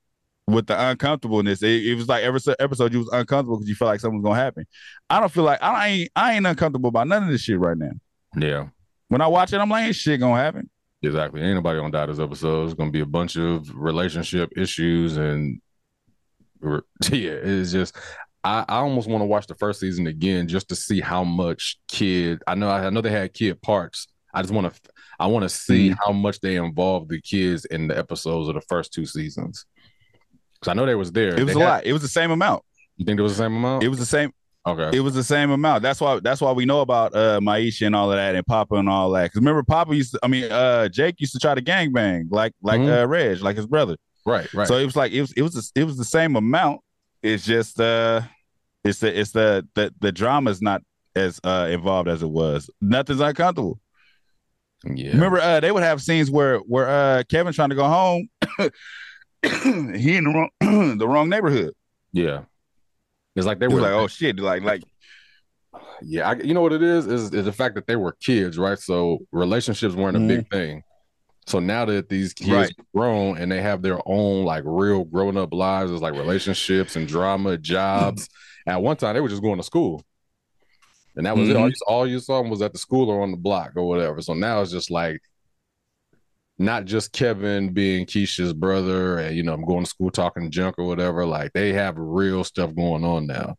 [0.47, 3.91] with the uncomfortableness, it, it was like every episode you was uncomfortable because you felt
[3.91, 4.67] like something's gonna happen.
[5.09, 7.77] I don't feel like I ain't I ain't uncomfortable about none of this shit right
[7.79, 7.93] now.
[8.37, 8.69] yeah.
[9.09, 10.71] When I watch it, I'm like, shit gonna happen.
[11.03, 11.43] Exactly.
[11.43, 12.65] Ain't nobody gonna die this episode.
[12.65, 15.61] It's gonna be a bunch of relationship issues and
[17.11, 17.97] yeah, it's just
[18.45, 21.79] I, I almost want to watch the first season again just to see how much
[21.89, 24.09] kid I know I know they had kid parts.
[24.35, 24.81] I just want to
[25.19, 25.97] I want to see Mhm.
[26.05, 29.67] how much they involved the kids in the episodes of the first two seasons.
[30.63, 31.35] Cause I know they was there.
[31.35, 31.85] It was They a had- lot.
[31.87, 32.63] It was the same amount.
[32.97, 33.83] You think it was the same amount?
[33.83, 34.31] It was the same.
[34.67, 34.97] okay.
[34.97, 35.83] It was the same amount.
[35.83, 36.21] That's why.
[36.21, 39.11] That's why we know about uh Maisha and all of that, and Papa and all
[39.11, 39.25] that.
[39.25, 40.21] Because remember, Papa used to.
[40.23, 43.03] I mean, uh Jake used to try to gang bang like like Mhm.
[43.03, 43.97] uh Reg, like his brother.
[44.25, 44.69] right, right.
[44.69, 46.81] So it was like it was it was the, it was the same amount.
[47.23, 48.21] It's just uh,
[48.85, 50.83] it's the it's the the the drama's not
[51.17, 52.71] as uh involved as it was.
[52.81, 53.81] Nothing's uncomfortable.
[54.85, 55.11] yeah.
[55.11, 58.29] Remember, uh, they would have scenes where where uh Kevin trying to go home.
[59.53, 60.51] he in the wrong
[60.99, 61.75] the wrong neighborhood.
[62.13, 62.43] Yeah.
[63.35, 64.83] It's like they were was like, oh shit, like like
[66.03, 67.07] Yeah, I, you know what it is?
[67.07, 68.79] is is the fact that they were kids, right?
[68.79, 70.57] So relationships weren't a big mm-hmm.
[70.57, 70.83] thing.
[71.47, 72.73] So now that these kids Right.
[72.95, 77.09] grown and they have their own like real grown up lives, it's like relationships and
[77.09, 78.29] drama, jobs.
[78.67, 80.05] At one time, they were just going to school,
[81.17, 81.57] and that was it.
[81.57, 81.71] All mm-hmm.
[81.71, 84.21] you, all you saw was at the school or on the block or whatever.
[84.23, 85.21] So now it's just like
[86.63, 90.79] not just Kevin being Keisha's brother, and you know, I'm going to school talking junk
[90.79, 91.27] or whatever.
[91.27, 93.57] Like they have real stuff going on now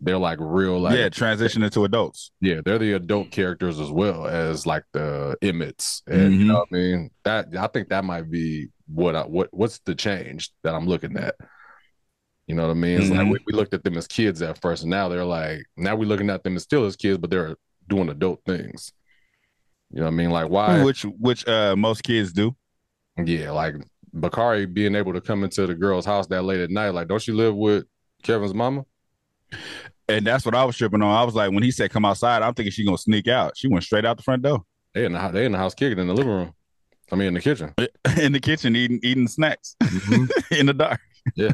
[0.00, 2.30] they're like real like yeah, transition into adults.
[2.40, 6.02] yeah, they're the adult characters as well as like the Emmetts.
[6.06, 6.48] And you Mhm.
[6.48, 7.10] know what I mean?
[7.24, 11.16] That I think that might be what I what what's the change that I'm looking
[11.16, 11.36] at.
[12.46, 13.00] You know what I mean?
[13.00, 13.30] It's like Mhm.
[13.30, 16.08] we, we looked at them as kids at first, and now they're like now we're
[16.08, 17.56] looking at them as still as kids, but they're
[17.88, 18.92] doing adult things.
[19.94, 20.30] You know what I mean?
[20.30, 22.56] Like why Which which uh most kids do.
[23.16, 23.76] yeah, like
[24.12, 27.22] Bakari being able to come into the girl's house that late at night, like, don't
[27.22, 27.84] she live with
[28.24, 28.84] Kevin's mama?
[30.08, 31.16] And that's what I was tripping on.
[31.16, 33.56] I was like, when he said come outside, I'm thinking she gonna sneak out.
[33.56, 34.64] She went straight out the front door.
[34.94, 36.52] They in the house, they in the house kicking in the living room.
[37.12, 37.72] I mean in the kitchen.
[38.20, 39.76] in the kitchen eating eating snacks
[40.50, 41.00] in the dark.
[41.36, 41.52] Yeah.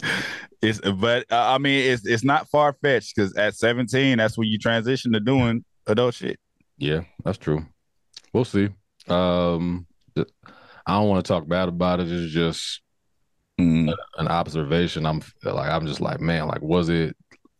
[0.62, 4.46] it's but uh, I mean it's it's not far fetched because at 17 that's when
[4.46, 6.38] you transition to doing adult shit.
[6.78, 7.66] Yeah, that's true.
[8.32, 8.68] We'll see.
[9.08, 9.86] Um
[10.86, 12.10] I don't want to talk bad about it.
[12.10, 12.80] It's just
[13.60, 13.92] Mm.
[14.18, 15.04] an observation.
[15.04, 17.16] I'm like I'm just like, man, like was it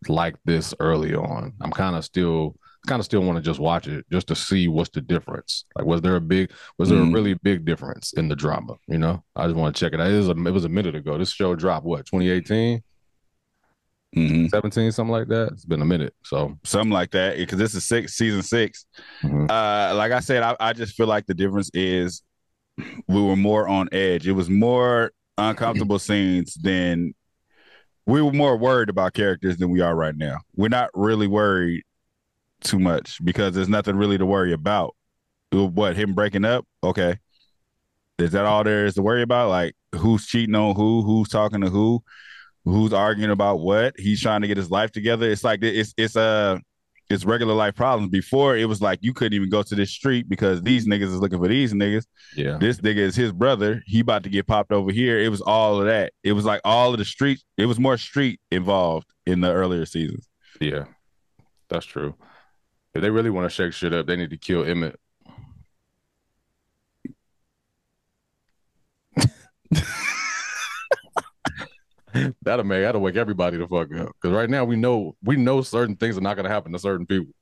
[0.06, 1.54] like this early on?
[1.60, 2.54] I'm kind of still
[2.86, 5.64] kind of still want to just watch it just to see what's the difference.
[5.76, 7.10] Like was there a big was there Mm.
[7.10, 9.24] a really big difference in the drama, you know?
[9.34, 10.08] I just want to check it out.
[10.10, 11.18] It was a, it was a minute ago.
[11.18, 12.80] This show dropped what, 2018,
[14.16, 14.48] Mhm.
[14.48, 15.52] 17, something like that.
[15.52, 16.14] It's been a minute.
[16.24, 18.86] So, Something like that because this is six season 6
[19.22, 19.50] mhm.
[19.50, 22.22] Uh, like I said, I, I just feel like the difference is
[23.06, 24.26] we were more on edge.
[24.26, 27.14] It was more uncomfortable scenes than
[28.06, 30.38] we were more worried about characters than we are right now.
[30.56, 31.82] We're not really worried
[32.62, 34.94] too much because there's nothing really to worry about.
[35.52, 36.66] What him breaking up?
[36.82, 37.18] Okay,
[38.18, 39.48] is that all there is to worry about?
[39.48, 41.02] Like who's cheating on who?
[41.02, 42.02] Who's talking to who?
[42.68, 43.94] Who's arguing about what?
[43.98, 45.30] He's trying to get his life together.
[45.30, 46.58] It's like it's it's uh
[47.10, 48.10] it's regular life problems.
[48.10, 51.16] Before it was like you couldn't even go to this street because these niggas is
[51.18, 52.04] looking for these niggas.
[52.36, 52.58] yeah.
[52.58, 53.82] This nigga is his brother.
[53.86, 55.18] He about to get popped over here.
[55.18, 56.12] It was all of that.
[56.22, 57.42] It was like all of the street.
[57.56, 60.28] It was more street involved in the earlier seasons.
[60.60, 60.84] Yeah.
[61.70, 62.14] That's true.
[62.94, 64.98] If they really want to shake shit up, they need to kill Emmett.
[72.42, 74.08] That'll make that'll wake everybody the fuck up.
[74.20, 77.06] Because right now we know we know certain things are not gonna happen to certain
[77.06, 77.32] people.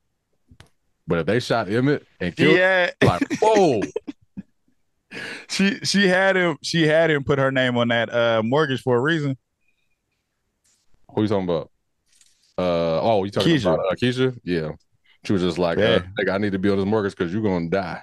[1.07, 3.81] But if they shot Emmett and killed Yeah, like, whoa,
[5.49, 6.57] she she had him.
[6.61, 9.37] She had him put her name on that uh mortgage for a reason.
[11.15, 11.71] who you talking about?
[12.57, 13.73] Uh oh, you talking Keisha.
[13.73, 14.37] about uh, Keisha?
[14.43, 14.71] Yeah.
[15.23, 15.85] She was just like, Yeah.
[15.85, 18.01] uh, nigga, I need to be on this mortgage because you're gonna die.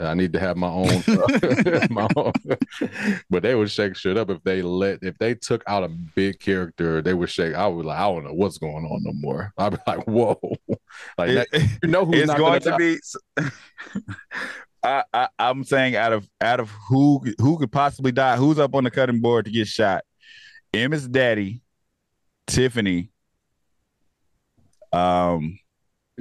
[0.00, 1.02] I need to have my own,
[1.90, 2.32] my own.
[3.30, 6.38] but they would shake shit up if they let if they took out a big
[6.38, 7.54] character, they would shake.
[7.54, 9.52] I would like, I don't know what's going on no more.
[9.58, 10.38] I'd be like, whoa,
[11.16, 11.48] like that,
[11.82, 12.76] you know who's going to die.
[12.78, 12.98] be.
[14.84, 18.74] I, I I'm saying out of out of who who could possibly die, who's up
[18.74, 20.04] on the cutting board to get shot?
[20.72, 21.62] Emma's daddy,
[22.46, 23.10] Tiffany.
[24.92, 25.58] Um,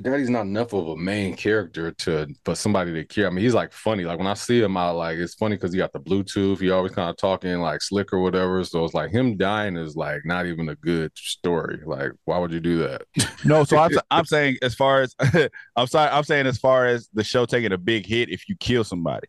[0.01, 3.27] Daddy's not enough of a main character to for somebody to care.
[3.27, 4.03] I mean, he's like funny.
[4.03, 6.59] Like when I see him out, like it's funny because he got the Bluetooth.
[6.59, 8.63] He always kind of talking like slick or whatever.
[8.63, 11.79] So it's like him dying is like not even a good story.
[11.85, 13.01] Like, why would you do that?
[13.43, 15.15] no, so I'm I'm saying as far as
[15.75, 18.55] I'm sorry, I'm saying as far as the show taking a big hit if you
[18.59, 19.27] kill somebody,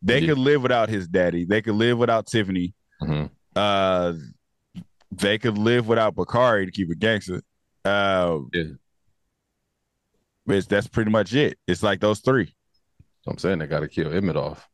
[0.00, 0.28] they Yeah.
[0.28, 1.44] could live without his daddy.
[1.44, 2.72] They could live without Tiffany.
[3.02, 3.30] Mhm.
[3.56, 4.12] Uh,
[5.10, 7.42] they could live without Bakari to keep it gangster.
[7.84, 8.64] Uh, Yeah.
[10.46, 11.58] But that's pretty much it.
[11.66, 12.54] It's like those three.
[13.22, 14.68] So I'm saying they got to kill Emmett off.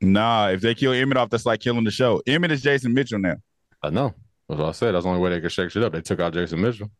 [0.00, 2.20] Nah, if they kill Emmett off, that's like killing the show.
[2.26, 3.36] Emmett is Jason Mitchell now.
[3.82, 4.12] I know.
[4.48, 4.92] That's what I said.
[4.92, 5.92] That's the only way they could shake shit up.
[5.92, 6.90] They took out Jason Mitchell.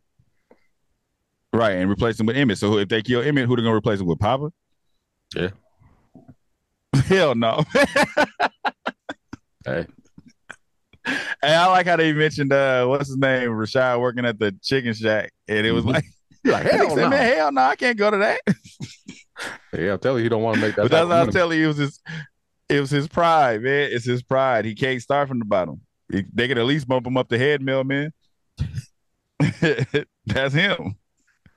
[1.52, 2.58] Right, and replace him with Emmett.
[2.58, 4.18] So if they kill Emmett, who they gonna replace him with?
[4.18, 4.50] Papa?
[5.34, 5.50] Yeah.
[7.06, 7.64] Hell no.
[9.64, 9.84] Hey,
[11.04, 14.92] Hey, I like how they mentioned uh what's his name, Rashad working at the chicken
[14.94, 15.32] shack.
[15.48, 15.94] And it was Mhm.
[15.94, 16.04] like,
[16.46, 17.16] You're like, hell, hell man, no.
[17.16, 18.40] hell no, I can't go to that.
[19.72, 20.82] yeah, I'm telling you, he don't want to make that.
[20.82, 22.00] but that's what I was telling you, it was his
[22.68, 23.90] it was his pride, man.
[23.92, 24.64] It's his pride.
[24.64, 25.80] He can't start from the bottom.
[26.10, 28.12] He- they could at least bump him up the head mill, man.
[30.26, 30.96] that's him.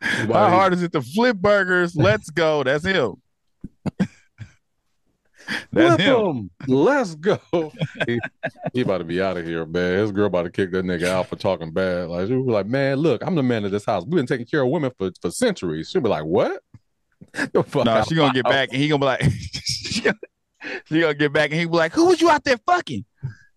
[0.01, 1.95] How hard is it to flip burgers?
[1.95, 2.63] Let's go.
[2.63, 3.15] That's him.
[5.71, 6.25] That's him.
[6.25, 6.51] him.
[6.67, 7.39] Let's go.
[8.07, 8.19] he,
[8.73, 9.99] he about to be out of here, man.
[9.99, 12.07] His girl about to kick that nigga out for talking bad.
[12.07, 14.03] Like she was like, man, look, I'm the man of this house.
[14.03, 15.89] We've been taking care of women for, for centuries.
[15.89, 16.61] She'll be like, what?
[17.53, 18.53] No, out she gonna get house.
[18.53, 19.21] back and he gonna be like,
[19.61, 20.17] she gonna,
[20.85, 23.03] she gonna get back and he be like, who was you out there fucking?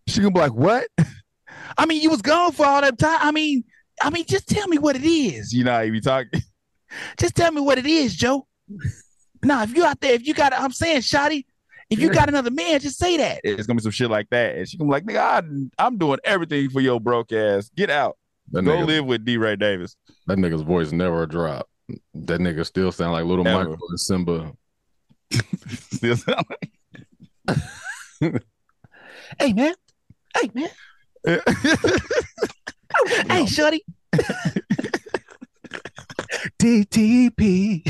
[0.08, 0.88] She gonna be like, what?
[1.78, 3.18] I mean, you was gone for all that time.
[3.20, 3.62] I mean,
[4.02, 5.52] I mean, just tell me what it is.
[5.52, 6.42] You know, how you be talking.
[7.18, 8.46] just tell me what it is, Joe.
[9.44, 11.44] Nah, if you out there, if you got, I'm saying, Shotty,
[11.92, 13.40] if you got another man, just say that.
[13.44, 15.18] It's gonna be some shit like that, and she gonna be like, nigga,
[15.78, 17.70] I, I'm doing everything for your broke ass.
[17.76, 18.16] Get out.
[18.52, 19.36] That Go nigga, live with D.
[19.36, 19.96] Ray Davis.
[20.26, 21.70] that nigga's voice never dropped.
[22.14, 23.70] That nigga still sound like little Ever.
[23.70, 24.52] Michael and Simba.
[25.92, 26.44] Still sound
[29.38, 29.74] Hey man.
[30.38, 30.68] Hey man.
[31.24, 31.42] like-
[33.30, 33.84] Hey, shorty.
[36.60, 37.82] DTP.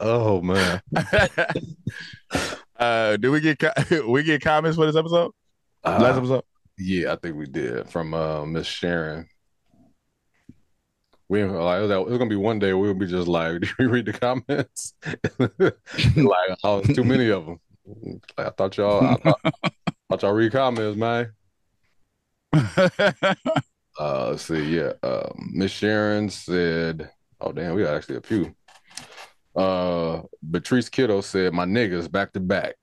[0.00, 0.80] Oh man.
[2.76, 5.32] uh, do we get co- we get comments for this episode?
[5.84, 6.44] Uh, Last episode.
[6.78, 9.26] yeah, I think we did from uh, Miss Sharon.
[11.28, 13.68] We like it was, it was gonna be one day we'll be just like, do
[13.78, 14.94] we read the comments?
[15.38, 17.60] like, oh, it's too many of them.
[18.36, 19.40] Like, I thought y'all, I thought,
[20.08, 21.32] thought y'all read comments, man.
[23.98, 24.76] Uh, let's see.
[24.76, 24.92] Yeah.
[25.02, 27.10] Um, Miss Sharon said,
[27.40, 28.54] "Oh damn, we got actually a few."
[29.54, 32.74] Uh, Patrice Kiddo said, "My niggas back to back."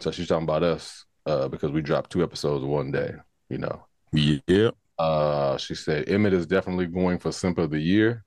[0.00, 3.14] So she's talking about us, uh, because we dropped two episodes one day.
[3.48, 3.86] You know.
[4.12, 4.70] yeah.
[4.98, 8.24] Uh, she said Emmett is definitely going for Simp of the Year.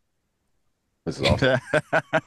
[1.06, 1.60] This is awesome.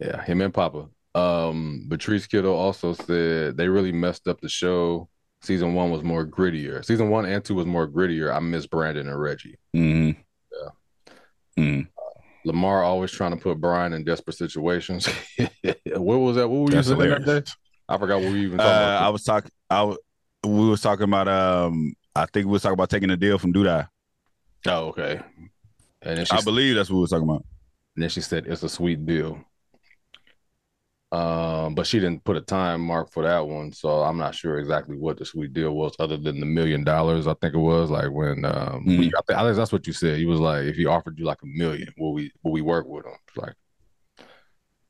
[0.00, 0.88] Yeah, him and Papa.
[1.14, 5.08] Um, Patrice Kiddo also said they really messed up the show.
[5.42, 6.84] Season one was more grittier.
[6.84, 8.34] Season one and two was more grittier.
[8.34, 9.58] I miss Brandon and Reggie.
[9.76, 10.20] Mm-hmm.
[10.52, 11.62] Yeah.
[11.64, 11.88] Mm.
[12.44, 15.06] Lamar always trying to put Brian in desperate situations.
[15.86, 16.48] what was that?
[16.48, 17.42] What were you saying that day?
[17.88, 19.50] I forgot what we even Uh, talking I was talking.
[19.70, 19.98] I was,
[20.44, 21.28] we was talking about.
[21.28, 23.88] Um, I think we was talking about taking a deal from Douda.
[24.66, 25.20] oh, okay.
[26.02, 27.44] And then she I believe that's what we was talking about.
[27.96, 29.42] And then she said it's a sweet deal.
[31.14, 34.58] Um, but she didn't put a time mark for that one, so I'm not sure
[34.58, 37.28] exactly what the sweet deal was, other than the million dollars.
[37.28, 39.92] I think it was like when um, we, I, think, I think that's what you
[39.92, 40.18] said.
[40.18, 42.88] He was like, if he offered you like a million, will we will we work
[42.88, 43.12] with him?
[43.36, 43.54] Like,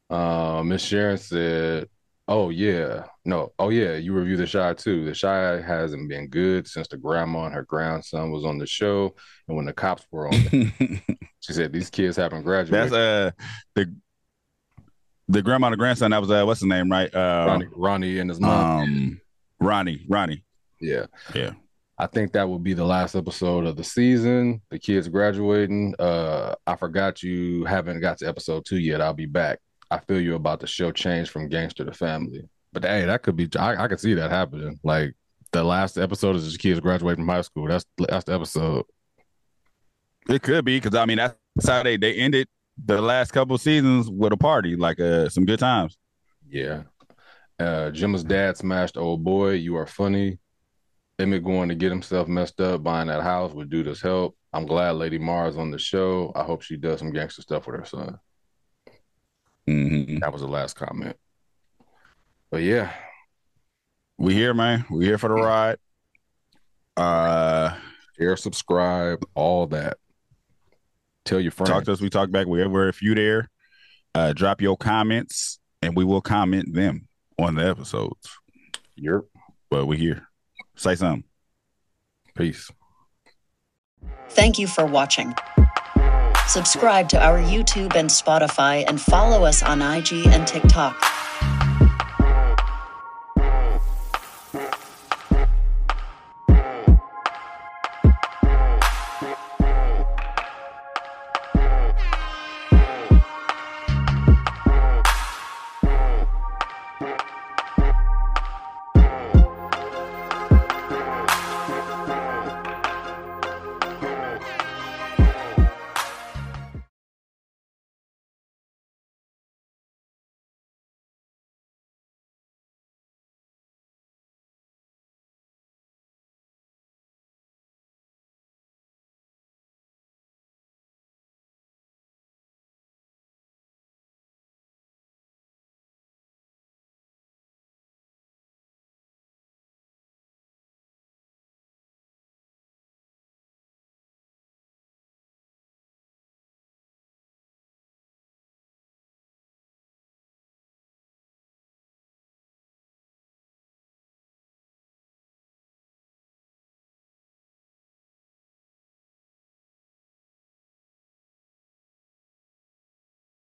[0.08, 1.88] uh, Miss Sharon said,
[2.26, 5.04] "Oh yeah, no, oh yeah, you review the Chi too.
[5.04, 9.14] The Chi hasn't been good since the grandma and her grandson was on the show,
[9.46, 10.72] and when the cops were on.
[11.44, 12.90] She said these kids haven't graduated.
[12.90, 13.30] that's uh
[13.74, 13.94] the
[15.28, 16.10] the grandma and the grandson.
[16.10, 17.12] That was uh what's his name, right?
[17.14, 18.80] Uh, Ronnie, Ronnie and his mom.
[18.82, 19.20] um,
[19.60, 20.44] Ronnie, Ronnie.
[20.80, 21.06] yeah.
[21.34, 21.52] Yeah.
[21.96, 24.60] I think that will be the last episode of the season.
[24.70, 25.94] The kids graduating.
[25.98, 29.00] Uh I forgot you haven't got to episode two yet.
[29.00, 29.60] I'll be back.
[29.90, 32.48] I feel you about the show change from gangster to family.
[32.72, 34.80] But hey, that could be I, I could see that happening.
[34.82, 35.14] Like
[35.52, 37.68] the last episode is just kids graduating from high school.
[37.68, 38.84] That's that's the episode.
[40.28, 42.48] It could be because I mean that's how they they ended
[42.82, 45.96] the last couple seasons with a party, like uh some good times.
[46.48, 46.82] Yeah.
[47.58, 49.52] Uh Jim's dad smashed old boy.
[49.52, 50.38] You are funny.
[51.18, 54.36] Emmett going to get himself messed up buying that house with Douda's help.
[54.52, 56.32] I'm glad Lady Mars on the show.
[56.34, 58.18] I hope she does some gangster stuff with her son.
[59.66, 61.16] hmm That was the last comment.
[62.50, 62.92] But yeah,
[64.18, 64.84] We here, man.
[64.90, 65.78] We here for the ride.
[66.96, 67.76] Uh,
[68.16, 69.98] share, subscribe, all that.
[71.24, 71.70] Tell your friends.
[71.70, 72.00] talk to us.
[72.00, 72.46] We talk back.
[72.46, 73.50] We're, we're if you there.
[74.14, 77.08] Uh, drop your comments, and we will comment them
[77.38, 78.28] on the episodes.
[78.96, 79.22] Yep.
[79.70, 80.28] But we're here.
[80.76, 81.24] Say something.
[82.36, 82.70] Peace.
[84.30, 85.34] Thank you for watching.
[86.46, 91.23] Subscribe to our YouTube and Spotify and follow us on IG and TikTok.